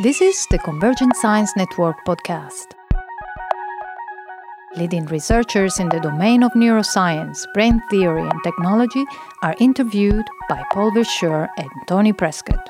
[0.00, 2.72] This is the Convergent Science Network podcast.
[4.74, 9.04] Leading researchers in the domain of neuroscience, brain theory, and technology
[9.42, 12.66] are interviewed by Paul Verschure and Tony Prescott.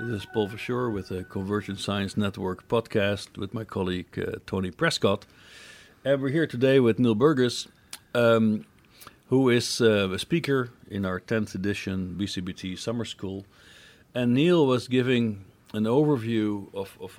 [0.00, 4.72] This is Paul Verschure with the Convergent Science Network podcast with my colleague uh, Tony
[4.72, 5.24] Prescott.
[6.04, 7.68] And we're here today with Neil Burgess,
[8.12, 8.64] um,
[9.28, 13.46] who is uh, a speaker in our 10th edition BCBT Summer School.
[14.14, 17.18] And Neil was giving an overview of, of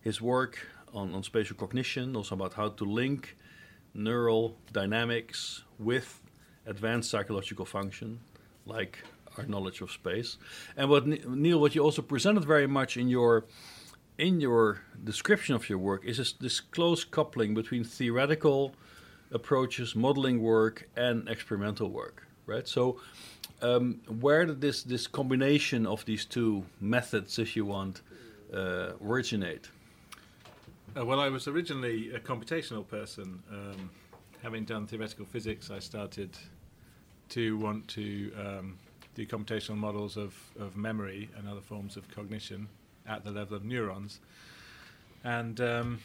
[0.00, 0.58] his work
[0.94, 3.36] on, on spatial cognition, also about how to link
[3.94, 6.20] neural dynamics with
[6.66, 8.20] advanced psychological function,
[8.64, 8.98] like
[9.36, 10.38] our knowledge of space.
[10.76, 13.44] And what Neil, what you also presented very much in your
[14.16, 18.72] in your description of your work is this, this close coupling between theoretical
[19.32, 22.66] approaches, modeling work, and experimental work, right?
[22.68, 23.00] So,
[23.62, 28.02] um, where did this this combination of these two methods, if you want,
[28.52, 29.68] uh, originate?
[30.96, 33.42] Uh, well, I was originally a computational person.
[33.50, 33.90] Um,
[34.42, 36.30] having done theoretical physics, I started
[37.30, 38.78] to want to um,
[39.14, 42.68] do computational models of, of memory and other forms of cognition
[43.06, 44.20] at the level of neurons.
[45.24, 46.00] And um,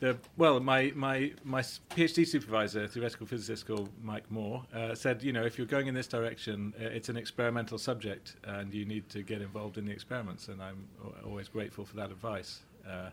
[0.00, 5.32] the, well, my, my, my PhD supervisor, theoretical physicist called Mike Moore, uh, said, you
[5.32, 9.08] know, if you're going in this direction, uh, it's an experimental subject and you need
[9.10, 10.48] to get involved in the experiments.
[10.48, 10.86] And I'm
[11.24, 12.60] always grateful for that advice.
[12.88, 13.10] Uh,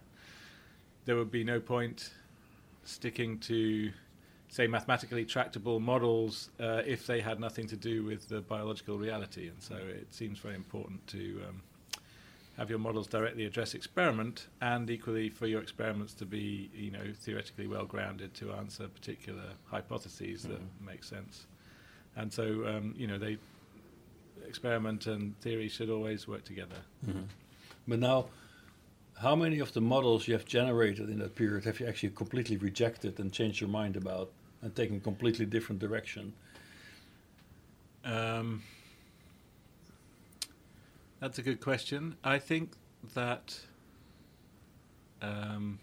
[1.05, 2.11] there would be no point
[2.83, 3.91] sticking to,
[4.49, 9.47] say, mathematically tractable models uh, if they had nothing to do with the biological reality.
[9.47, 11.41] And so it seems very important to.
[11.47, 11.61] Um,
[12.57, 17.03] have your models directly address experiment, and equally for your experiments to be, you know,
[17.13, 20.53] theoretically well grounded to answer particular hypotheses mm-hmm.
[20.53, 21.47] that make sense.
[22.15, 23.37] And so, um, you know, they
[24.47, 26.77] experiment and theory should always work together.
[27.05, 27.23] Mm-hmm.
[27.87, 28.27] But now,
[29.21, 32.57] how many of the models you have generated in that period have you actually completely
[32.57, 36.33] rejected and changed your mind about and taken a completely different direction?
[38.03, 38.63] Um,
[41.19, 42.15] that's a good question.
[42.23, 42.73] I think
[43.13, 43.59] that
[45.21, 45.79] um,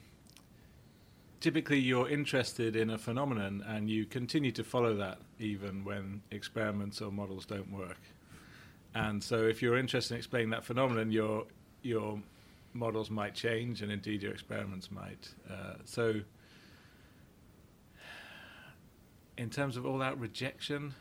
[1.40, 7.00] typically you're interested in a phenomenon and you continue to follow that even when experiments
[7.00, 8.00] or models don't work.
[8.94, 11.46] And so, if you're interested in explaining that phenomenon, your
[11.82, 12.20] your
[12.74, 15.30] models might change, and indeed your experiments might.
[15.50, 16.20] Uh, so,
[19.38, 20.94] in terms of all that rejection,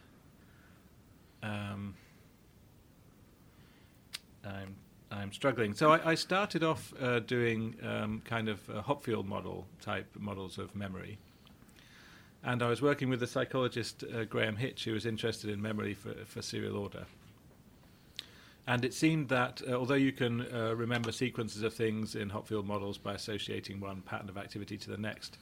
[1.44, 1.96] um,
[4.46, 4.76] I'm
[5.12, 5.74] I'm struggling.
[5.74, 10.74] So I, I started off uh, doing um, kind of Hopfield model type models of
[10.76, 11.18] memory,
[12.44, 15.94] and I was working with the psychologist uh, Graham Hitch, who was interested in memory
[15.94, 17.06] for, for serial order.
[18.68, 22.66] And it seemed that uh, although you can uh, remember sequences of things in Hopfield
[22.66, 25.40] models by associating one pattern of activity to the next,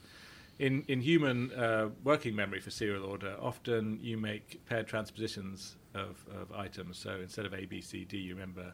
[0.58, 6.24] in, in human uh, working memory for serial order, often you make paired transpositions of,
[6.34, 6.98] of items.
[6.98, 8.72] So instead of A, B, C, D, you remember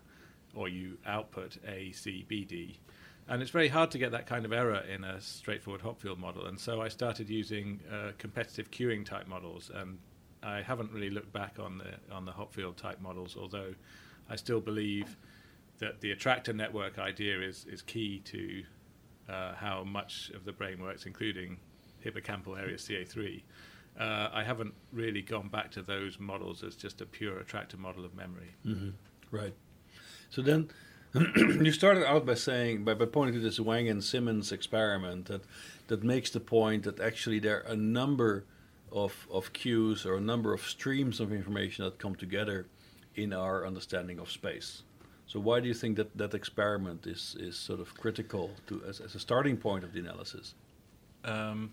[0.57, 2.81] or you output A, C, B, D.
[3.29, 6.47] And it's very hard to get that kind of error in a straightforward Hopfield model.
[6.47, 9.71] And so I started using uh, competitive queuing type models.
[9.75, 9.99] And
[10.43, 13.75] I haven't really looked back on the, on the Hopfield type models, although
[14.31, 15.17] I still believe
[15.79, 18.63] that the attractor network idea is, is key to
[19.29, 21.59] uh, how much of the brain works, including
[22.05, 23.43] hippocampal area CA3.
[23.99, 28.05] Uh, I haven't really gone back to those models as just a pure attractor model
[28.05, 28.55] of memory.
[28.65, 28.91] Mm-hmm.
[29.31, 29.55] Right.
[30.31, 30.69] So then
[31.15, 35.43] you started out by saying, by, by pointing to this Wang and Simons experiment that,
[35.89, 38.45] that makes the point that actually there are a number
[38.93, 42.67] of, of cues or a number of streams of information that come together
[43.15, 44.83] in our understanding of space.
[45.27, 49.01] So why do you think that that experiment is, is sort of critical to as,
[49.01, 50.55] as a starting point of the analysis?
[51.25, 51.73] Um,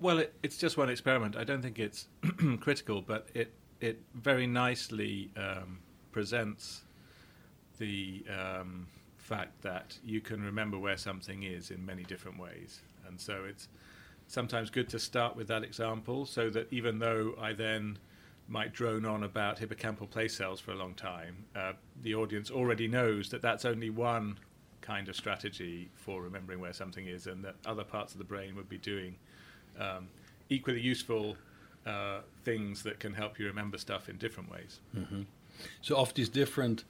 [0.00, 1.36] well, it, it's just one experiment.
[1.36, 2.06] I don't think it's
[2.60, 5.78] critical, but it it very nicely um,
[6.10, 6.82] presents
[7.78, 8.86] the um,
[9.16, 12.80] fact that you can remember where something is in many different ways.
[13.06, 13.68] And so it's
[14.26, 17.98] sometimes good to start with that example so that even though I then
[18.48, 21.72] might drone on about hippocampal place cells for a long time, uh,
[22.02, 24.38] the audience already knows that that's only one
[24.80, 28.56] kind of strategy for remembering where something is, and that other parts of the brain
[28.56, 29.16] would be doing
[29.78, 30.08] um,
[30.48, 31.36] equally useful
[31.86, 34.80] uh, things that can help you remember stuff in different ways.
[34.96, 35.22] Mm-hmm.
[35.82, 36.84] So, of these different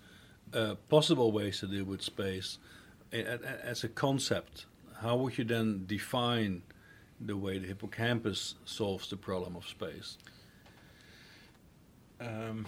[0.55, 2.59] uh, possible ways to deal with space
[3.13, 4.67] as a concept,
[5.01, 6.63] how would you then define
[7.21, 10.19] the way the hippocampus solves the problem of space?
[12.21, 12.67] Um,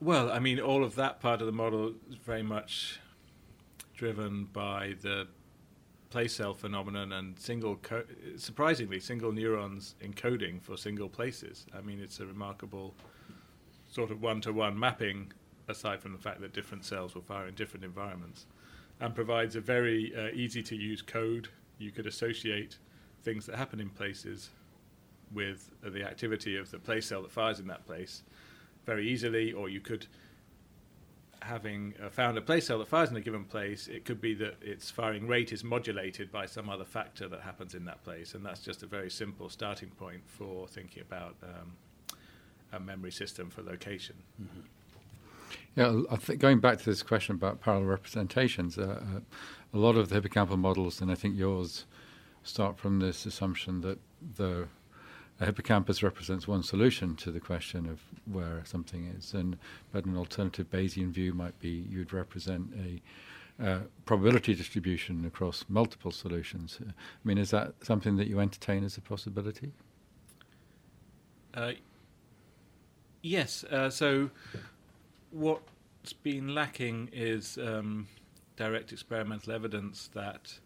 [0.00, 3.00] well, I mean, all of that part of the model is very much
[3.96, 5.26] driven by the
[6.10, 8.04] place cell phenomenon and single, co-
[8.36, 11.66] surprisingly, single neurons encoding for single places.
[11.76, 12.94] I mean, it's a remarkable
[13.90, 15.32] sort of one-to-one mapping,
[15.68, 18.46] aside from the fact that different cells will fire in different environments,
[19.00, 21.48] and provides a very uh, easy-to-use code.
[21.78, 22.78] You could associate
[23.22, 24.50] things that happen in places
[25.32, 28.22] with uh, the activity of the place cell that fires in that place
[28.86, 30.06] very easily, or you could,
[31.40, 34.34] having uh, found a place cell that fires in a given place, it could be
[34.34, 38.34] that its firing rate is modulated by some other factor that happens in that place,
[38.34, 41.72] and that's just a very simple starting point for thinking about um,
[42.72, 44.16] a memory system for location.
[44.40, 44.60] Mm-hmm.
[45.76, 49.20] Yeah, I think going back to this question about parallel representations, uh, uh,
[49.72, 51.86] a lot of the hippocampal models, and I think yours,
[52.42, 53.98] start from this assumption that
[54.36, 54.68] the
[55.40, 58.00] hippocampus represents one solution to the question of
[58.32, 59.56] where something is, and
[59.92, 63.02] but an alternative Bayesian view might be you'd represent a
[63.62, 66.78] uh, probability distribution across multiple solutions.
[66.80, 66.92] Uh, I
[67.22, 69.72] mean, is that something that you entertain as a possibility?
[71.52, 71.72] Uh,
[73.22, 73.64] yes.
[73.64, 74.30] Uh, so,
[75.34, 78.06] what's been lacking is um,
[78.56, 80.58] direct experimental evidence that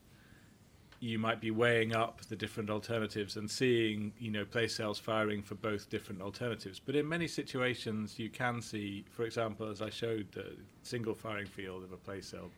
[1.00, 5.43] you might be weighing up the different alternatives and seeing, you know, place cells firing
[5.43, 6.81] for both different alternatives.
[6.85, 11.47] But in many situations, you can see, for example, as I showed, the single firing
[11.47, 12.50] field of a place cell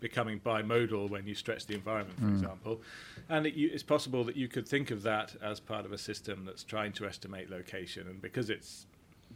[0.00, 2.32] becoming bimodal when you stretch the environment, for mm.
[2.32, 2.82] example.
[3.28, 5.98] And it, you, it's possible that you could think of that as part of a
[5.98, 8.06] system that's trying to estimate location.
[8.08, 8.86] And because it's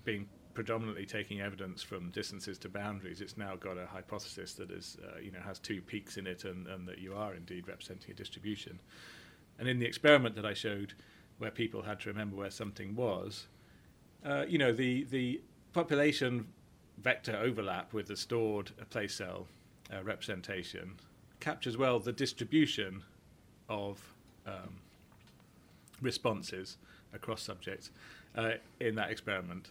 [0.04, 4.96] being predominantly taking evidence from distances to boundaries, it's now got a hypothesis that is,
[5.04, 8.10] uh, you know, has two peaks in it, and, and that you are indeed representing
[8.10, 8.80] a distribution.
[9.58, 10.94] And in the experiment that I showed,
[11.36, 13.48] where people had to remember where something was,
[14.24, 15.42] uh, you know, the the
[15.74, 16.46] population
[16.96, 19.46] vector overlap with the stored place cell
[19.92, 20.94] uh, representation
[21.38, 23.02] captures well the distribution
[23.68, 24.14] of
[24.46, 24.80] um,
[26.00, 26.78] responses
[27.12, 27.90] across subjects
[28.36, 29.68] uh, in that experiment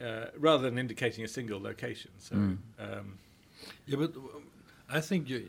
[0.00, 2.10] uh, rather than indicating a single location.
[2.18, 2.58] So, mm.
[2.78, 3.18] um,
[3.86, 4.12] yeah, but
[4.90, 5.48] I think you,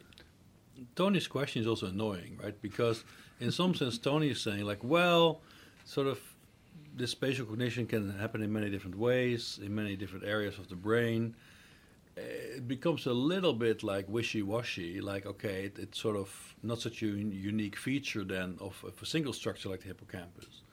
[0.95, 2.59] Tony's question is also annoying, right?
[2.61, 3.03] Because
[3.39, 5.41] in some sense, Tony is saying like, well,
[5.85, 6.19] sort of,
[6.95, 10.75] this spatial cognition can happen in many different ways, in many different areas of the
[10.75, 11.35] brain.
[12.15, 15.01] It becomes a little bit like wishy-washy.
[15.01, 19.05] Like, okay, it, it's sort of not such a unique feature then of, of a
[19.05, 20.63] single structure like the hippocampus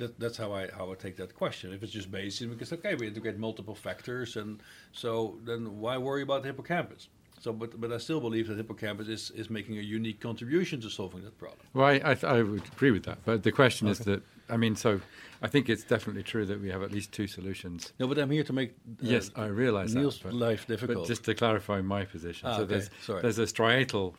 [0.00, 1.72] that, that's how I how I take that question.
[1.72, 4.60] If it's just Bayesian, because okay, we integrate multiple factors, and
[4.92, 7.08] so then why worry about the hippocampus?
[7.40, 10.90] So, but but I still believe that hippocampus is, is making a unique contribution to
[10.90, 11.66] solving that problem.
[11.72, 13.92] Well, I I, th- I would agree with that, but the question okay.
[13.92, 15.00] is that I mean, so
[15.40, 17.92] I think it's definitely true that we have at least two solutions.
[17.98, 20.98] No, but I'm here to make uh, yes, I realise Neil's that, life difficult.
[20.98, 22.74] But just to clarify my position, ah, so okay.
[22.74, 23.22] there's Sorry.
[23.22, 24.14] there's a striatal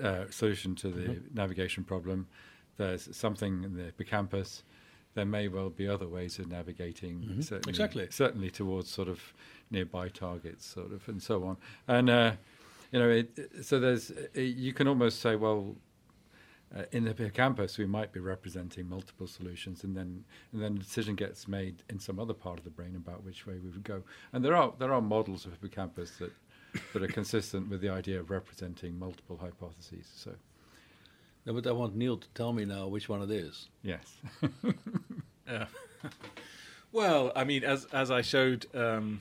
[0.00, 1.34] uh, solution to the mm-hmm.
[1.34, 2.28] navigation problem.
[2.76, 4.62] There's something in the hippocampus
[5.14, 7.20] there may well be other ways of navigating.
[7.20, 7.40] Mm-hmm.
[7.40, 8.08] Certainly, exactly.
[8.10, 9.34] Certainly towards sort of
[9.70, 11.56] nearby targets, sort of, and so on.
[11.86, 12.32] And uh,
[12.90, 15.76] you know, it, so there's it, you can almost say, well,
[16.76, 20.78] uh, in the campus we might be representing multiple solutions, and then and then a
[20.78, 23.84] decision gets made in some other part of the brain about which way we would
[23.84, 24.02] go.
[24.32, 26.32] And there are there are models of hippocampus that
[26.94, 30.10] that are consistent with the idea of representing multiple hypotheses.
[30.14, 30.32] So.
[31.44, 33.68] No, but I want Neil to tell me now which one it is.
[33.82, 34.16] Yes.
[35.48, 35.64] uh,
[36.92, 39.20] well, I mean, as as I showed, um,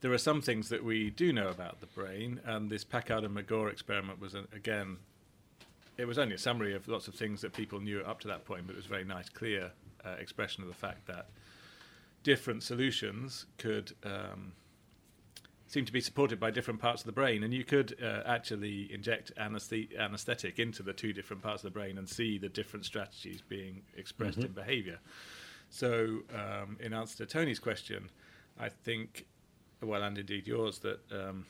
[0.00, 3.36] there are some things that we do know about the brain, and this Packard and
[3.36, 4.98] McGaugh experiment was an, again.
[5.98, 8.46] It was only a summary of lots of things that people knew up to that
[8.46, 9.72] point, but it was a very nice, clear
[10.04, 11.28] uh, expression of the fact that
[12.22, 14.52] different solutions could um,
[15.72, 18.92] seem to be supported by different parts of the brain, and you could uh, actually
[18.92, 23.40] inject anesthetic into the two different parts of the brain and see the different strategies
[23.48, 24.48] being expressed mm-hmm.
[24.48, 24.98] in behavior.
[25.70, 28.10] So, um, in answer to Tony's question,
[28.60, 29.24] I think,
[29.80, 31.46] well, and indeed yours, that um,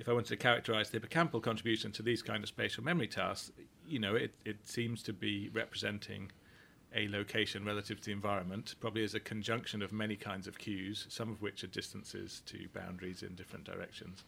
[0.00, 3.52] if I wanted to characterize the hippocampal contribution to these kind of spatial memory tasks,
[3.86, 6.32] you know, it, it seems to be representing
[6.94, 11.06] a location relative to the environment, probably as a conjunction of many kinds of cues,
[11.08, 14.24] some of which are distances to boundaries in different directions.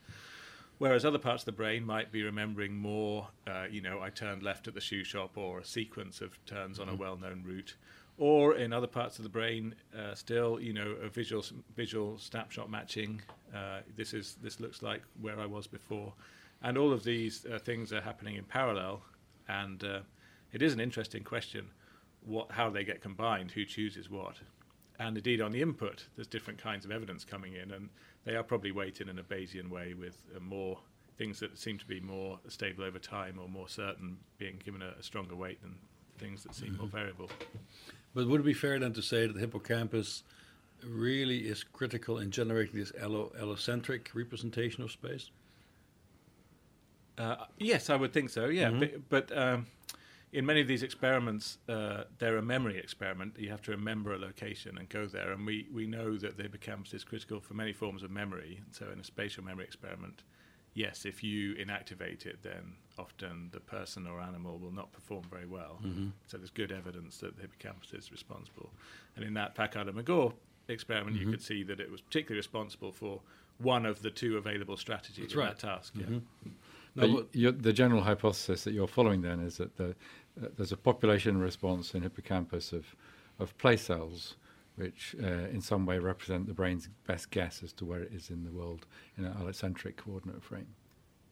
[0.78, 4.42] Whereas other parts of the brain might be remembering more, uh, you know, I turned
[4.42, 7.00] left at the shoe shop, or a sequence of turns on a mm-hmm.
[7.00, 7.76] well-known route,
[8.18, 11.44] or in other parts of the brain, uh, still, you know, a visual
[11.76, 13.23] visual snapshot matching.
[13.54, 16.12] Uh, this is this looks like where I was before,
[16.62, 19.02] and all of these uh, things are happening in parallel,
[19.49, 20.00] and uh,
[20.52, 21.70] it is an interesting question
[22.26, 24.37] what how they get combined, who chooses what.
[24.99, 27.88] and indeed on the input, there's different kinds of evidence coming in, and
[28.25, 30.78] they are probably weighted in a Bayesian way with uh, more
[31.18, 34.92] things that seem to be more stable over time or more certain being given a,
[34.99, 35.75] a stronger weight than
[36.18, 37.30] things that seem more variable.
[38.14, 40.23] But would it be fair then to say that the hippocampus
[40.85, 45.30] really is critical in generating this allo- allocentric representation of space?
[47.18, 48.47] Uh, yes, I would think so.
[48.47, 48.80] Yeah, Mhm.
[49.09, 49.66] but, but um,
[50.33, 53.37] in many of these experiments, uh, they're a memory experiment.
[53.38, 56.42] You have to remember a location and go there, and we, we know that the
[56.45, 58.61] hippocampus is critical for many forms of memory.
[58.73, 60.23] So, in a spatial memory experiment,
[60.75, 65.47] yes, if you inactivate it, then often the person or animal will not perform very
[65.47, 65.80] well.
[65.85, 66.12] Mhm.
[66.26, 68.73] So, there's good evidence that the hippocampus is responsible.
[69.14, 70.35] And in that Packard and McGaugh
[70.68, 71.30] experiment, you Mhm.
[71.30, 73.23] could see that it was particularly responsible for
[73.59, 75.56] one of the two available strategies That's in right.
[75.56, 75.95] that task.
[75.97, 76.18] Yeah.
[76.96, 79.90] But No, you're- the general hypothesis that you're following then is that the,
[80.42, 82.96] uh, there's a population response in hippocampus of,
[83.38, 84.36] of place cells,
[84.76, 88.30] which uh, in some way represent the brain's best guess as to where it is
[88.30, 88.86] in the world
[89.18, 90.66] in an allocentric coordinate frame.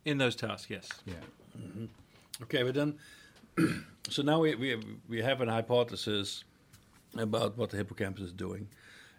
[0.05, 0.89] In those tasks, yes.
[1.07, 1.15] Yeah.
[2.43, 2.99] Okay, but then,
[4.11, 6.45] so now we, we, have, we have an hypothesis
[7.17, 8.69] about what the hippocampus is doing,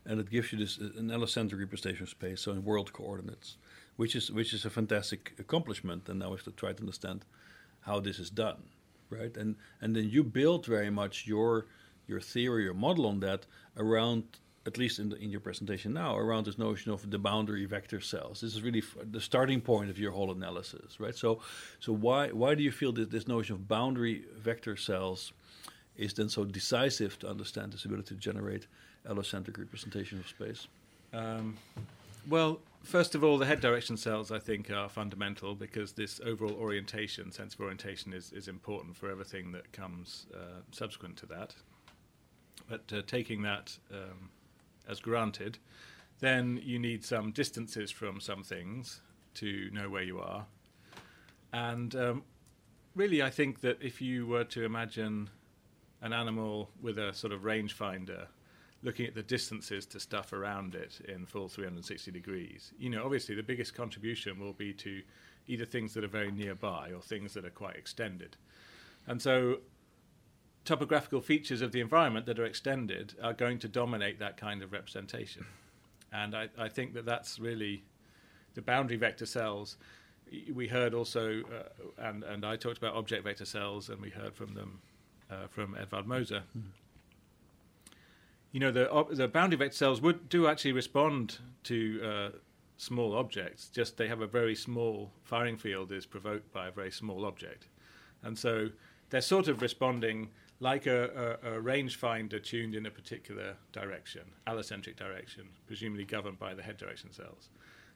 [0.05, 3.57] and it gives you this an allocentric representation of space, so in world coordinates,
[3.97, 6.09] which is which is a fantastic accomplishment.
[6.09, 7.25] And now we have to try to understand
[7.81, 8.63] how this is done,
[9.09, 9.35] right?
[9.37, 11.67] And and then you build very much your
[12.07, 13.45] your theory or model on that
[13.77, 14.23] around
[14.65, 18.01] at least in, the, in your presentation now, around this notion of the boundary vector
[18.01, 18.41] cells.
[18.41, 21.15] This is really the starting point of your whole analysis, right?
[21.15, 21.41] So,
[21.79, 25.33] so why why do you feel that this notion of boundary vector cells
[25.97, 28.67] is then so decisive to understand this ability to generate
[29.07, 30.67] allocentric representation of space?
[31.13, 31.57] Um,
[32.27, 36.54] well, first of all, the head direction cells I think are fundamental because this overall
[36.54, 41.56] orientation, sense of orientation, is, is important for everything that comes uh, subsequent to that.
[42.70, 44.30] But uh, taking that um,
[44.88, 45.58] as granted,
[46.20, 49.01] then you need some distances from some things
[49.36, 50.46] to know where you are.
[51.51, 52.24] And um,
[52.96, 55.30] really, I think that if you were to imagine
[56.01, 58.27] an animal with a sort of rangefinder
[58.86, 63.36] looking at the distances to stuff around it in full 360 degrees, you know, obviously
[63.36, 65.01] the biggest contribution will be to
[65.48, 68.38] either things that are very nearby or things that are quite extended.
[69.08, 69.58] And so
[70.65, 74.72] topographical features of the environment that are extended are going to dominate that kind of
[74.72, 75.46] representation.
[76.13, 77.84] And I, I think that that's really
[78.54, 79.77] the boundary vector cells.
[80.54, 84.36] We heard also, uh, and, and I talked about object vector cells, and we heard
[84.36, 84.80] from them
[85.30, 86.44] uh, from Edvard Moser.
[88.55, 92.29] You know, the, the boundary vector cells would do actually respond to uh,
[92.77, 96.89] small objects, just they have a very small firing field is provoked by a very
[96.89, 97.67] small object.
[98.24, 98.69] And so
[99.09, 100.29] they're sort of responding
[100.62, 106.53] like a, a, a rangefinder tuned in a particular direction, allocentric direction, presumably governed by
[106.53, 107.50] the head direction cells.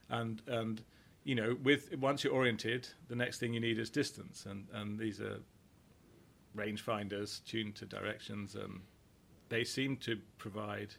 [0.09, 0.81] And, and
[1.23, 4.99] you know, with once you're oriented, the next thing you need is distance, and, and
[4.99, 5.39] these are
[6.53, 8.81] rangefinders tuned to directions, and
[9.49, 10.95] they seem to provide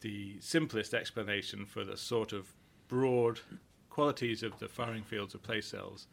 [0.00, 2.52] the simplest explanation for the sort of
[2.88, 3.40] broad
[3.88, 6.06] qualities of the firing fields of place cells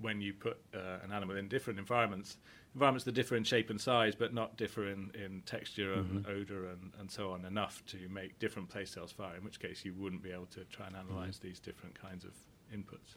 [0.00, 2.36] when you put uh, an animal in different environments,
[2.74, 6.66] environments that differ in shape and size, but not differ in, in texture and odor
[6.66, 9.94] and, and so on enough to make different place cells fire, in which case you
[9.94, 12.32] wouldn't be able to try and analyze these different kinds of
[12.74, 13.16] inputs.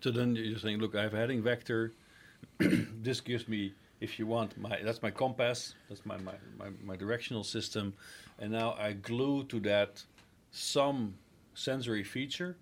[0.00, 1.92] So then you're saying, look, I have a heading vector.
[2.58, 5.74] this gives me, if you want, my that's my compass.
[5.88, 7.94] That's my, my, my, my directional system.
[8.38, 10.02] And now I glue to that
[10.50, 11.14] some
[11.54, 12.56] sensory feature.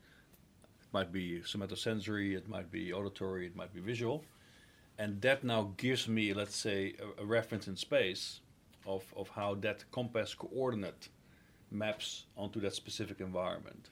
[0.81, 4.25] It might be somatosensory, it might be auditory, it might be visual.
[4.99, 8.41] And that now gives me, let's say, a, a reference in space
[8.87, 11.09] of, of how that compass coordinate
[11.71, 13.91] maps onto that specific environment.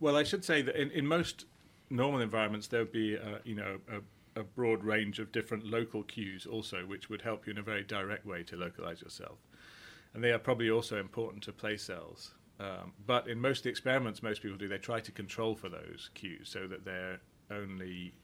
[0.00, 1.46] Well, I should say that in, in most
[1.90, 3.98] normal environments, there would be, uh, you know, a,
[4.36, 7.82] a broad range of different local cues also, which would help you in a very
[7.82, 9.38] direct way to localize yourself.
[10.12, 12.34] And they are probably also important to place cells.
[12.60, 15.68] Um, but in most of the experiments most people do, they try to control for
[15.68, 18.14] those cues so that they're only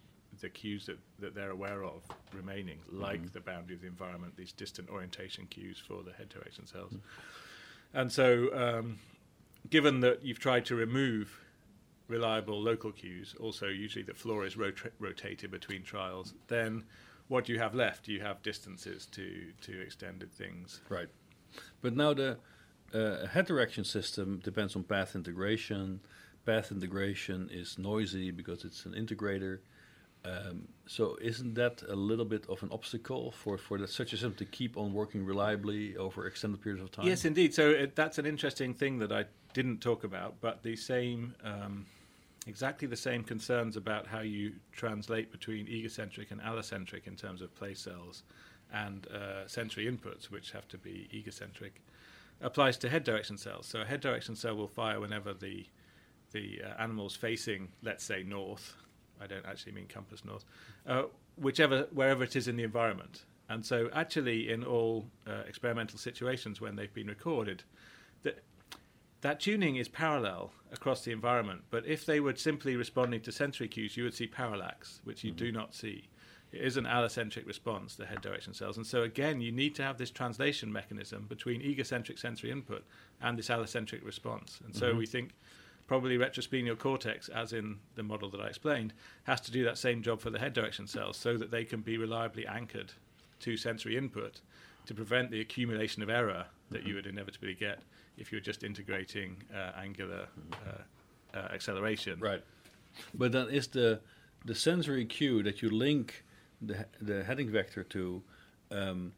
[0.41, 2.03] the cues that, that they're aware of
[2.33, 6.67] remaining, like the boundary of the environment, these distant orientation cues for the head direction
[6.67, 6.95] cells.
[7.93, 8.99] And so, um,
[9.69, 11.39] given that you've tried to remove
[12.11, 16.85] reliable local cues, also usually the floor is rota- rotated between trials, then
[17.29, 18.09] what do you have left?
[18.09, 20.81] You have distances to, to extended things.
[20.89, 21.09] Right.
[21.81, 22.39] But now the
[22.93, 26.01] uh, head direction system depends on path integration.
[26.45, 29.61] Path integration is noisy because it's an integrator.
[30.25, 34.17] Um, so isn't that a little bit of an obstacle for, for the, such a
[34.17, 37.07] system to keep on working reliably over extended periods of time?
[37.07, 37.55] Yes, indeed.
[37.55, 39.25] So it, that's an interesting thing that I
[39.55, 41.87] didn't talk about, but the same, um,
[42.47, 47.55] exactly the same concerns about how you translate between egocentric and allocentric in terms of
[47.55, 48.23] place cells
[48.73, 51.81] and uh, sensory inputs, which have to be egocentric,
[52.41, 53.67] applies to head direction cells.
[53.67, 55.67] So a head direction cell will fire whenever the
[56.33, 58.77] the uh, animal's facing, let's say, north.
[59.21, 60.45] I don't actually mean compass north,
[60.87, 61.05] uh,
[61.37, 63.25] whichever wherever it is in the environment.
[63.49, 67.65] And so, actually, in all uh, experimental situations when they've been recorded,
[68.23, 68.45] that
[69.23, 71.63] that tuning is parallel across the environment.
[71.71, 75.31] But if they were simply responding to sensory cues, you would see parallax, which you
[75.31, 75.45] mm-hmm.
[75.45, 76.09] do not see.
[76.53, 78.77] It is an allocentric response, the head direction cells.
[78.77, 82.85] And so, again, you need to have this translation mechanism between egocentric sensory input
[83.21, 84.61] and this allocentric response.
[84.65, 84.99] And so, mm-hmm.
[84.99, 85.31] we think
[85.87, 90.03] probably retrosplenial cortex, as in the model that I explained, has to do that same
[90.03, 92.93] job for the head direction cells so that they can be reliably anchored
[93.41, 94.41] to sensory input
[94.87, 97.81] to prevent the accumulation of error that you would inevitably get
[98.21, 102.21] if you're just integrating uh, angular uh, uh, acceleration.
[102.21, 102.43] Right.
[103.15, 104.01] But then is the
[104.45, 106.25] the sensory cue that you link
[106.61, 108.23] the the heading vector to
[108.71, 109.13] um,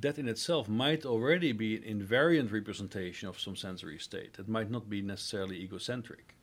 [0.00, 4.36] that in itself might already be an invariant representation of some sensory state.
[4.38, 6.34] It might not be necessarily egocentric,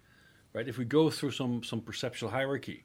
[0.53, 0.67] right?
[0.67, 2.83] If we go through some some perceptual hierarchy,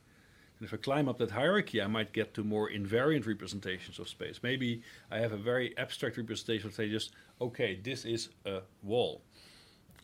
[0.58, 4.08] and if I climb up that hierarchy, I might get to more invariant representations of
[4.08, 4.40] space.
[4.42, 9.22] Maybe I have a very abstract representation, say just okay, this is a wall.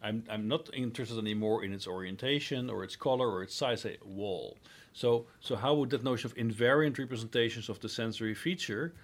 [0.02, 3.84] I'm I'm not interested anymore in its orientation or its color or its size.
[3.84, 4.56] A wall.
[4.92, 8.94] So so how would that notion of invariant representations of the sensory feature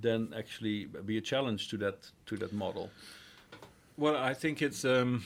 [0.00, 2.90] then actually be a challenge to that to that model?
[3.96, 5.24] Well, I think it's um,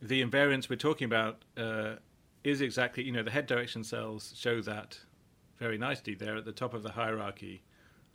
[0.00, 1.96] the invariance we're talking about uh,
[2.44, 4.98] is exactly you know the head direction cells show that
[5.58, 6.14] very nicely.
[6.14, 7.62] They're at the top of the hierarchy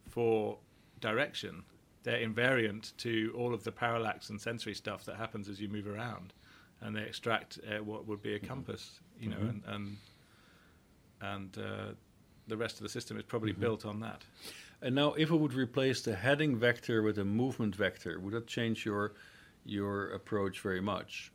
[0.09, 0.57] for
[0.99, 1.63] direction.
[2.07, 5.87] They're invariant to all of the parallax and sensory stuff that happens as you move
[5.87, 6.31] around,
[6.79, 9.69] and they extract uh, what would be a compass, you know, mm-hmm.
[9.69, 9.97] and
[11.21, 11.91] and, and uh,
[12.47, 13.59] the rest of the system is probably mm-hmm.
[13.59, 14.23] built on that.
[14.81, 18.47] And now, if I would replace the heading vector with a movement vector, would that
[18.47, 19.11] change your
[19.65, 21.33] your approach very much?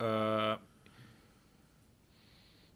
[0.00, 0.56] Uh,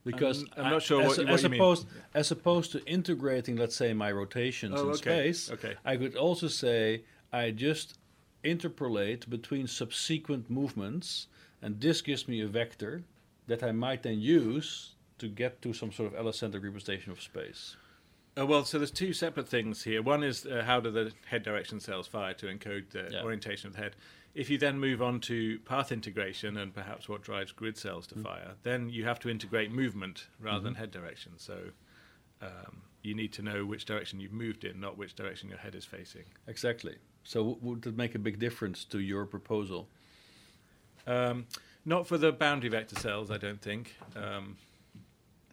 [0.05, 3.93] because I'm, I'm not sure as, what, as opposed as opposed to integrating, let's say,
[3.93, 5.33] my rotations oh, in okay.
[5.33, 5.51] space.
[5.51, 5.75] Okay.
[5.85, 7.99] I could also say I just
[8.43, 11.29] interpolate between subsequent movements,
[11.63, 13.03] and this gives me a vector
[13.47, 17.77] that I might then use to get to some sort of allocentric representation of space.
[18.37, 20.03] Uh, well, so there's two separate things here.
[20.03, 23.23] One is uh, how do the head direction cells fire to encode the yeah.
[23.23, 23.97] orientation of the head.
[24.35, 28.15] If you then move on to path integration and perhaps what drives grid cells to
[28.17, 28.25] mm-hmm.
[28.25, 30.65] fire, then you have to integrate movement rather mm-hmm.
[30.65, 31.33] than head direction.
[31.37, 31.59] So
[32.43, 35.75] um, you need to know which direction you've moved in, not which direction your head
[35.75, 36.25] is facing.
[36.49, 36.97] Exactly.
[37.23, 39.89] So w- would that make a big difference to your proposal?
[41.07, 41.47] Um,
[41.85, 43.95] not for the boundary vector cells, I don't think.
[44.17, 44.57] Um,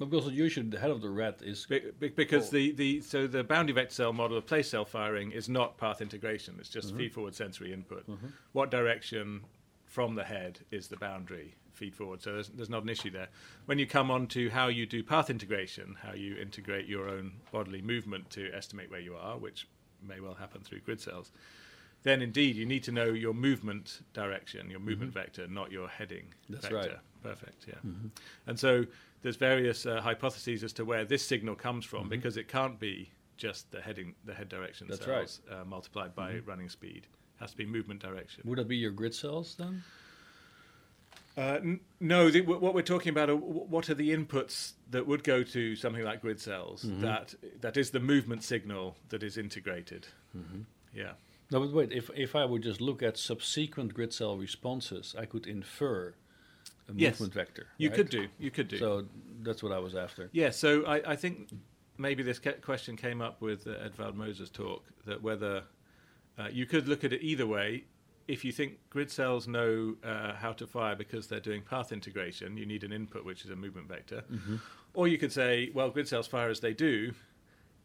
[0.09, 2.51] because usually the head of the rat is Be- because oh.
[2.51, 6.01] the, the so the boundary vector cell model of place cell firing is not path
[6.01, 6.55] integration.
[6.59, 6.97] It's just mm-hmm.
[6.97, 8.09] feed forward sensory input.
[8.09, 8.27] Mm-hmm.
[8.53, 9.41] What direction
[9.85, 12.21] from the head is the boundary feed forward?
[12.21, 13.29] So there's, there's not an issue there.
[13.65, 17.33] When you come on to how you do path integration, how you integrate your own
[17.51, 19.67] bodily movement to estimate where you are, which
[20.01, 21.31] may well happen through grid cells,
[22.03, 25.19] then indeed you need to know your movement direction, your movement mm-hmm.
[25.19, 26.77] vector, not your heading That's vector.
[26.77, 26.97] right.
[27.23, 27.65] Perfect.
[27.67, 27.75] Yeah.
[27.85, 28.07] Mm-hmm.
[28.47, 28.85] And so
[29.21, 32.09] there's various uh, hypotheses as to where this signal comes from mm-hmm.
[32.09, 35.59] because it can't be just the heading, the head direction That's cells right.
[35.59, 36.49] uh, multiplied by mm-hmm.
[36.49, 37.07] running speed.
[37.07, 38.43] It has to be movement direction.
[38.45, 39.83] Would that be your grid cells then?
[41.37, 44.73] Uh, n- no, the, w- what we're talking about are w- what are the inputs
[44.89, 47.01] that would go to something like grid cells mm-hmm.
[47.01, 50.07] that that is the movement signal that is integrated.
[50.37, 50.61] Mm-hmm.
[50.93, 51.13] Yeah.
[51.49, 51.91] No, but wait.
[51.91, 56.15] If if I would just look at subsequent grid cell responses, I could infer
[56.89, 57.13] a yes.
[57.13, 57.67] movement vector.
[57.77, 57.95] You right?
[57.95, 58.27] could do.
[58.39, 58.77] You could do.
[58.77, 59.05] So
[59.41, 60.29] that's what I was after.
[60.31, 60.49] Yeah.
[60.49, 61.49] So I, I think
[61.97, 65.63] maybe this question came up with uh, Edvard Moser's talk that whether
[66.37, 67.85] uh, you could look at it either way.
[68.27, 72.55] If you think grid cells know uh, how to fire because they're doing path integration,
[72.55, 74.23] you need an input which is a movement vector.
[74.31, 74.57] Mm-hmm.
[74.93, 77.13] Or you could say, well, grid cells fire as they do,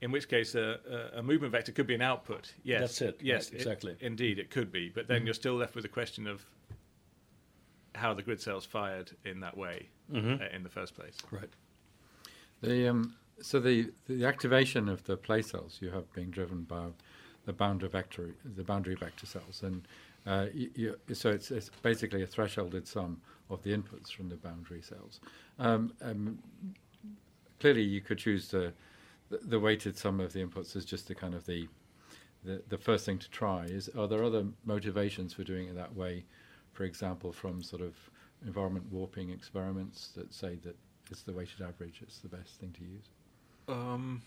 [0.03, 2.53] in which case a, a, movement vector could be an output.
[2.65, 3.21] Yes, that's it.
[3.23, 3.93] Yes, right, exactly.
[3.93, 4.91] It, indeed, it could be.
[4.91, 5.27] But then mm-hmm.
[5.27, 6.45] you're still left with the question of
[7.97, 10.43] how the grid cells fired in that way mm-hmm.
[10.43, 11.17] uh, in the first place.
[11.31, 11.51] Right.
[12.63, 16.87] The um, so the the activation of the place cells you have being driven by
[17.45, 19.87] the boundary vector the boundary vector cells and
[20.27, 24.35] uh, you, you, so it's, it's, basically a thresholded sum of the inputs from the
[24.35, 25.21] boundary cells.
[25.61, 26.41] Um, um,
[27.61, 28.73] clearly you could choose the,
[29.31, 31.69] the the weighted sum of the inputs as just the kind of the
[32.45, 33.65] the, the first thing to try.
[33.67, 36.25] Is are there other motivations for doing it that way?
[36.77, 37.95] For example, from sort of
[38.45, 40.77] environment warping experiments that say that
[41.11, 43.07] it's the weighted average, it's the best thing to use.
[43.67, 44.21] Um,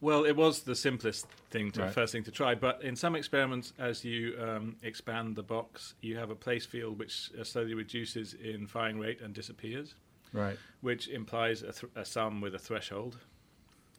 [0.00, 1.92] well, it was the simplest thing to Right.
[1.92, 6.16] first thing to try, but in some experiments, as you um, expand the box, you
[6.16, 9.96] have a place field which uh, slowly reduces in firing rate and disappears,
[10.32, 10.56] Right.
[10.82, 13.16] which implies a, th- a sum with a threshold.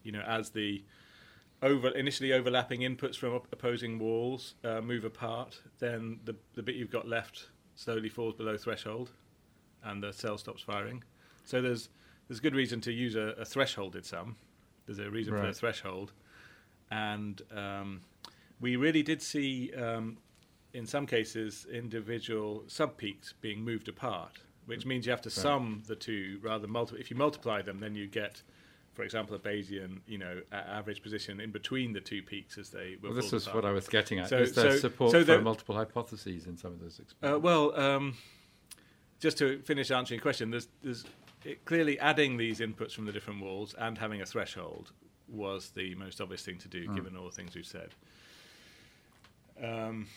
[0.04, 0.82] You know, as the
[1.60, 6.76] over initially overlapping inputs from op- opposing walls uh, move apart, then the the bit
[6.76, 9.10] you've got left slowly falls below threshold,
[9.84, 11.02] and the cell stops firing.
[11.44, 11.88] So there's
[12.26, 14.36] there's good reason to use a, a thresholded sum.
[14.86, 16.12] There's a reason for a threshold,
[16.90, 18.00] and um,
[18.60, 20.18] we really did see um,
[20.74, 24.32] in some cases individual sub peaks being moved apart,
[24.66, 25.32] which means you have to Right.
[25.46, 27.00] sum the two rather than multiply.
[27.00, 28.42] If you multiply them, then you get,
[28.98, 32.96] for example, a Bayesian, you know, average position in between the two peaks as they
[33.00, 33.10] will.
[33.10, 34.28] Well, this is what I was getting at.
[34.28, 37.02] So- is there so- support so for there- multiple hypotheses in some of those Uh,
[37.04, 37.44] experiments?
[37.44, 38.16] well, um,
[39.20, 41.04] just to finish answering your question, there's, there's
[41.44, 44.90] it, clearly adding these inputs from the different walls and having a threshold
[45.28, 46.96] was the most obvious thing to do, Mm.
[46.96, 47.94] given all the things we've said.
[49.62, 50.08] Um,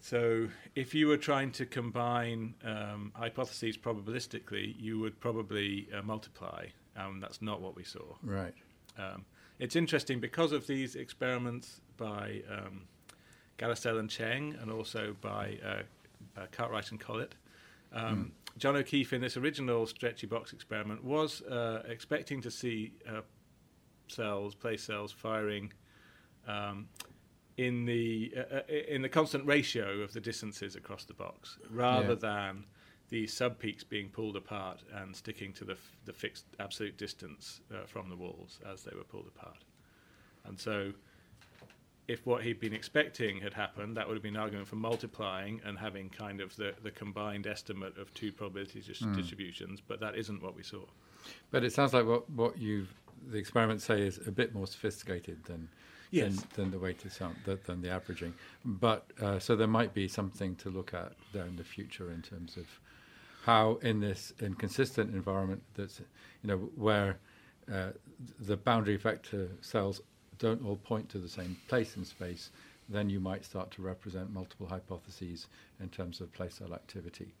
[0.00, 6.66] so, if you were trying to combine um, hypotheses probabilistically, you would probably uh, multiply,
[7.06, 8.14] and that's not what we saw.
[8.22, 8.54] right.
[8.98, 9.24] Um,
[9.60, 12.82] it's interesting because of these experiments by um,
[13.60, 15.82] and Cheng, and also by uh,
[16.40, 17.34] uh, Cartwright and Collett.
[17.92, 23.20] Um, John O'Keefe, in this original stretchy box experiment, was uh, expecting to see uh,
[24.08, 25.72] cells, place cells, firing
[26.46, 26.88] um,
[27.56, 32.10] in the uh, uh, in the constant ratio of the distances across the box, rather
[32.10, 32.14] Yeah.
[32.14, 32.64] than
[33.10, 37.60] the sub peaks being pulled apart and sticking to the f- the fixed absolute distance
[37.74, 39.64] uh, from the walls as they were pulled apart.
[40.44, 40.92] And so,
[42.06, 45.60] if what he'd been expecting had happened, that would have been an argument for multiplying
[45.64, 49.14] and having kind of the, the combined estimate of two probability dis- Hmm.
[49.14, 50.84] distributions, but that isn't what we saw.
[51.50, 52.86] But it sounds like what what you
[53.30, 55.68] the experiments say is a bit more sophisticated than
[56.10, 56.36] Yes.
[56.36, 58.32] than, than the weighted sum than, than the averaging.
[58.64, 62.22] But uh, so there might be something to look at there in the future in
[62.22, 62.66] terms of
[63.48, 66.00] how in this inconsistent environment that's
[66.42, 67.16] you know where
[67.72, 67.92] uh,
[68.40, 70.02] the boundary vector cells
[70.38, 72.50] don't all point to the same place in space,
[72.90, 75.46] then you might start to represent multiple hypotheses
[75.80, 77.32] in terms of place cell activity.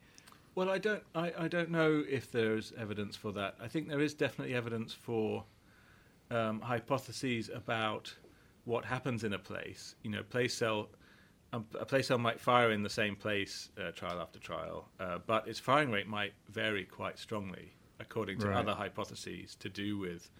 [0.54, 3.56] Well, I don't, I, I don't know if there's evidence for that.
[3.62, 5.44] I think there is definitely evidence for
[6.30, 8.14] um, hypotheses about
[8.64, 9.94] what happens in a place.
[10.02, 10.88] You know, place cell,
[11.52, 15.48] a place cell might fire in the same place uh, trial after trial, uh, but
[15.48, 18.56] its firing rate might vary quite strongly according to Right.
[18.58, 20.30] other hypotheses to do with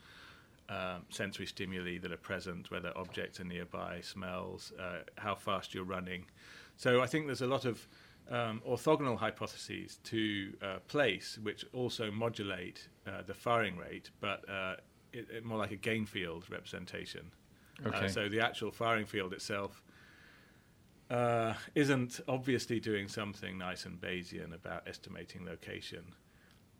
[0.69, 5.85] um, sensory stimuli that are present, whether objects are nearby, smells, uh, how fast you're
[5.85, 6.27] running.
[6.77, 7.89] So I think there's a lot of
[8.31, 14.77] um, orthogonal hypotheses to uh, place, which also modulate uh, the firing rate, but uh,
[15.13, 17.33] it, it more like a gain field representation.
[17.87, 18.09] Okay.
[18.09, 19.83] So the actual firing field itself
[21.11, 26.15] uh, isn't obviously doing something nice and Bayesian about estimating location.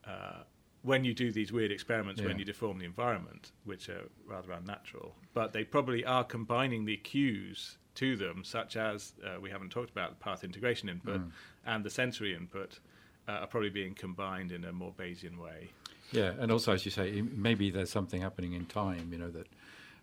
[0.07, 0.43] Uh,
[0.83, 5.15] when you do these weird experiments, when you deform the environment, which are rather unnatural,
[5.35, 9.91] but they probably are combining the cues to them, such as uh, we haven't talked
[9.91, 11.31] about the path integration input Mm.
[11.67, 12.79] and the sensory input,
[13.27, 15.69] uh, are probably being combined in a more Bayesian way.
[16.13, 19.09] Yeah, and also as you say, maybe there's something happening in time.
[19.13, 19.49] You know that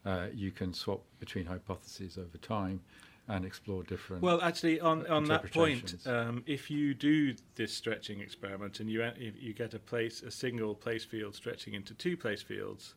[0.06, 2.82] uh, you can swap between hypotheses over time
[3.28, 4.22] and explore different.
[4.22, 9.02] Well, actually, on, on that point, um, if you do this stretching experiment and you
[9.02, 12.94] en- you get a place a single place field stretching into two place fields,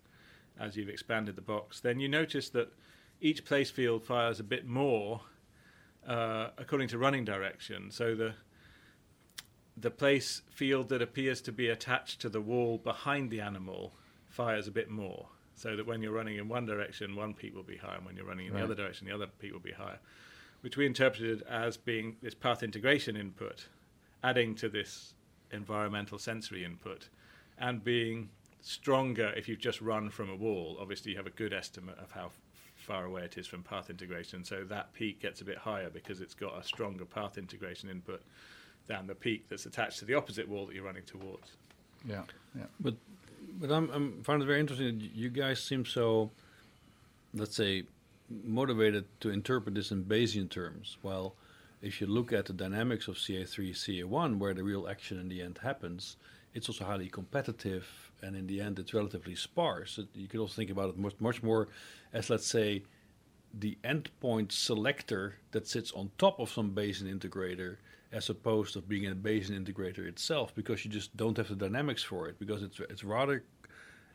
[0.61, 2.73] as you've expanded the box, then you notice that
[3.21, 5.23] each place field fires a bit more
[6.07, 7.91] uh, according to running direction.
[7.91, 8.35] So the
[9.77, 13.93] the place field that appears to be attached to the wall behind the animal
[14.29, 15.29] fires a bit more.
[15.59, 18.17] So that when you're running in one direction, one peak will be higher, and when
[18.17, 19.99] you're running in the other direction, the other peak will be higher
[20.61, 23.67] which we interpreted as being this path integration input,
[24.23, 25.15] adding to this
[25.53, 27.09] environmental sensory input,
[27.59, 28.29] and being
[28.61, 30.77] stronger if you've just run from a wall.
[30.81, 32.31] Obviously, you have a good estimate of how
[32.75, 36.21] far away it is from path integration, so that peak gets a bit higher because
[36.21, 38.23] it's got a stronger path integration input
[38.87, 41.53] than the peak that's attached to the opposite wall that you're running towards.
[42.05, 42.23] yeah,
[42.57, 42.65] yeah.
[42.81, 42.95] But
[43.61, 45.01] but I'm, I'm it very interesting.
[45.01, 46.31] that You guys seem so,
[47.35, 47.85] let's say,
[48.45, 50.99] motivated to interpret this in Bayesian terms.
[51.03, 51.35] While
[51.83, 55.43] if you look at the dynamics of CA3, CA1, where the real action in the
[55.43, 56.17] end happens,
[56.55, 59.99] it's also highly competitive, and in the end, it's relatively sparse.
[60.15, 61.69] You could also think about it much, much more
[62.13, 62.83] as, let's say,
[63.55, 67.77] the endpoint selector that sits on top of some Bayesian integrator
[68.13, 72.03] as opposed to being a Bayesian integrator itself because you just don't have the dynamics
[72.03, 73.45] for it because it's it's rather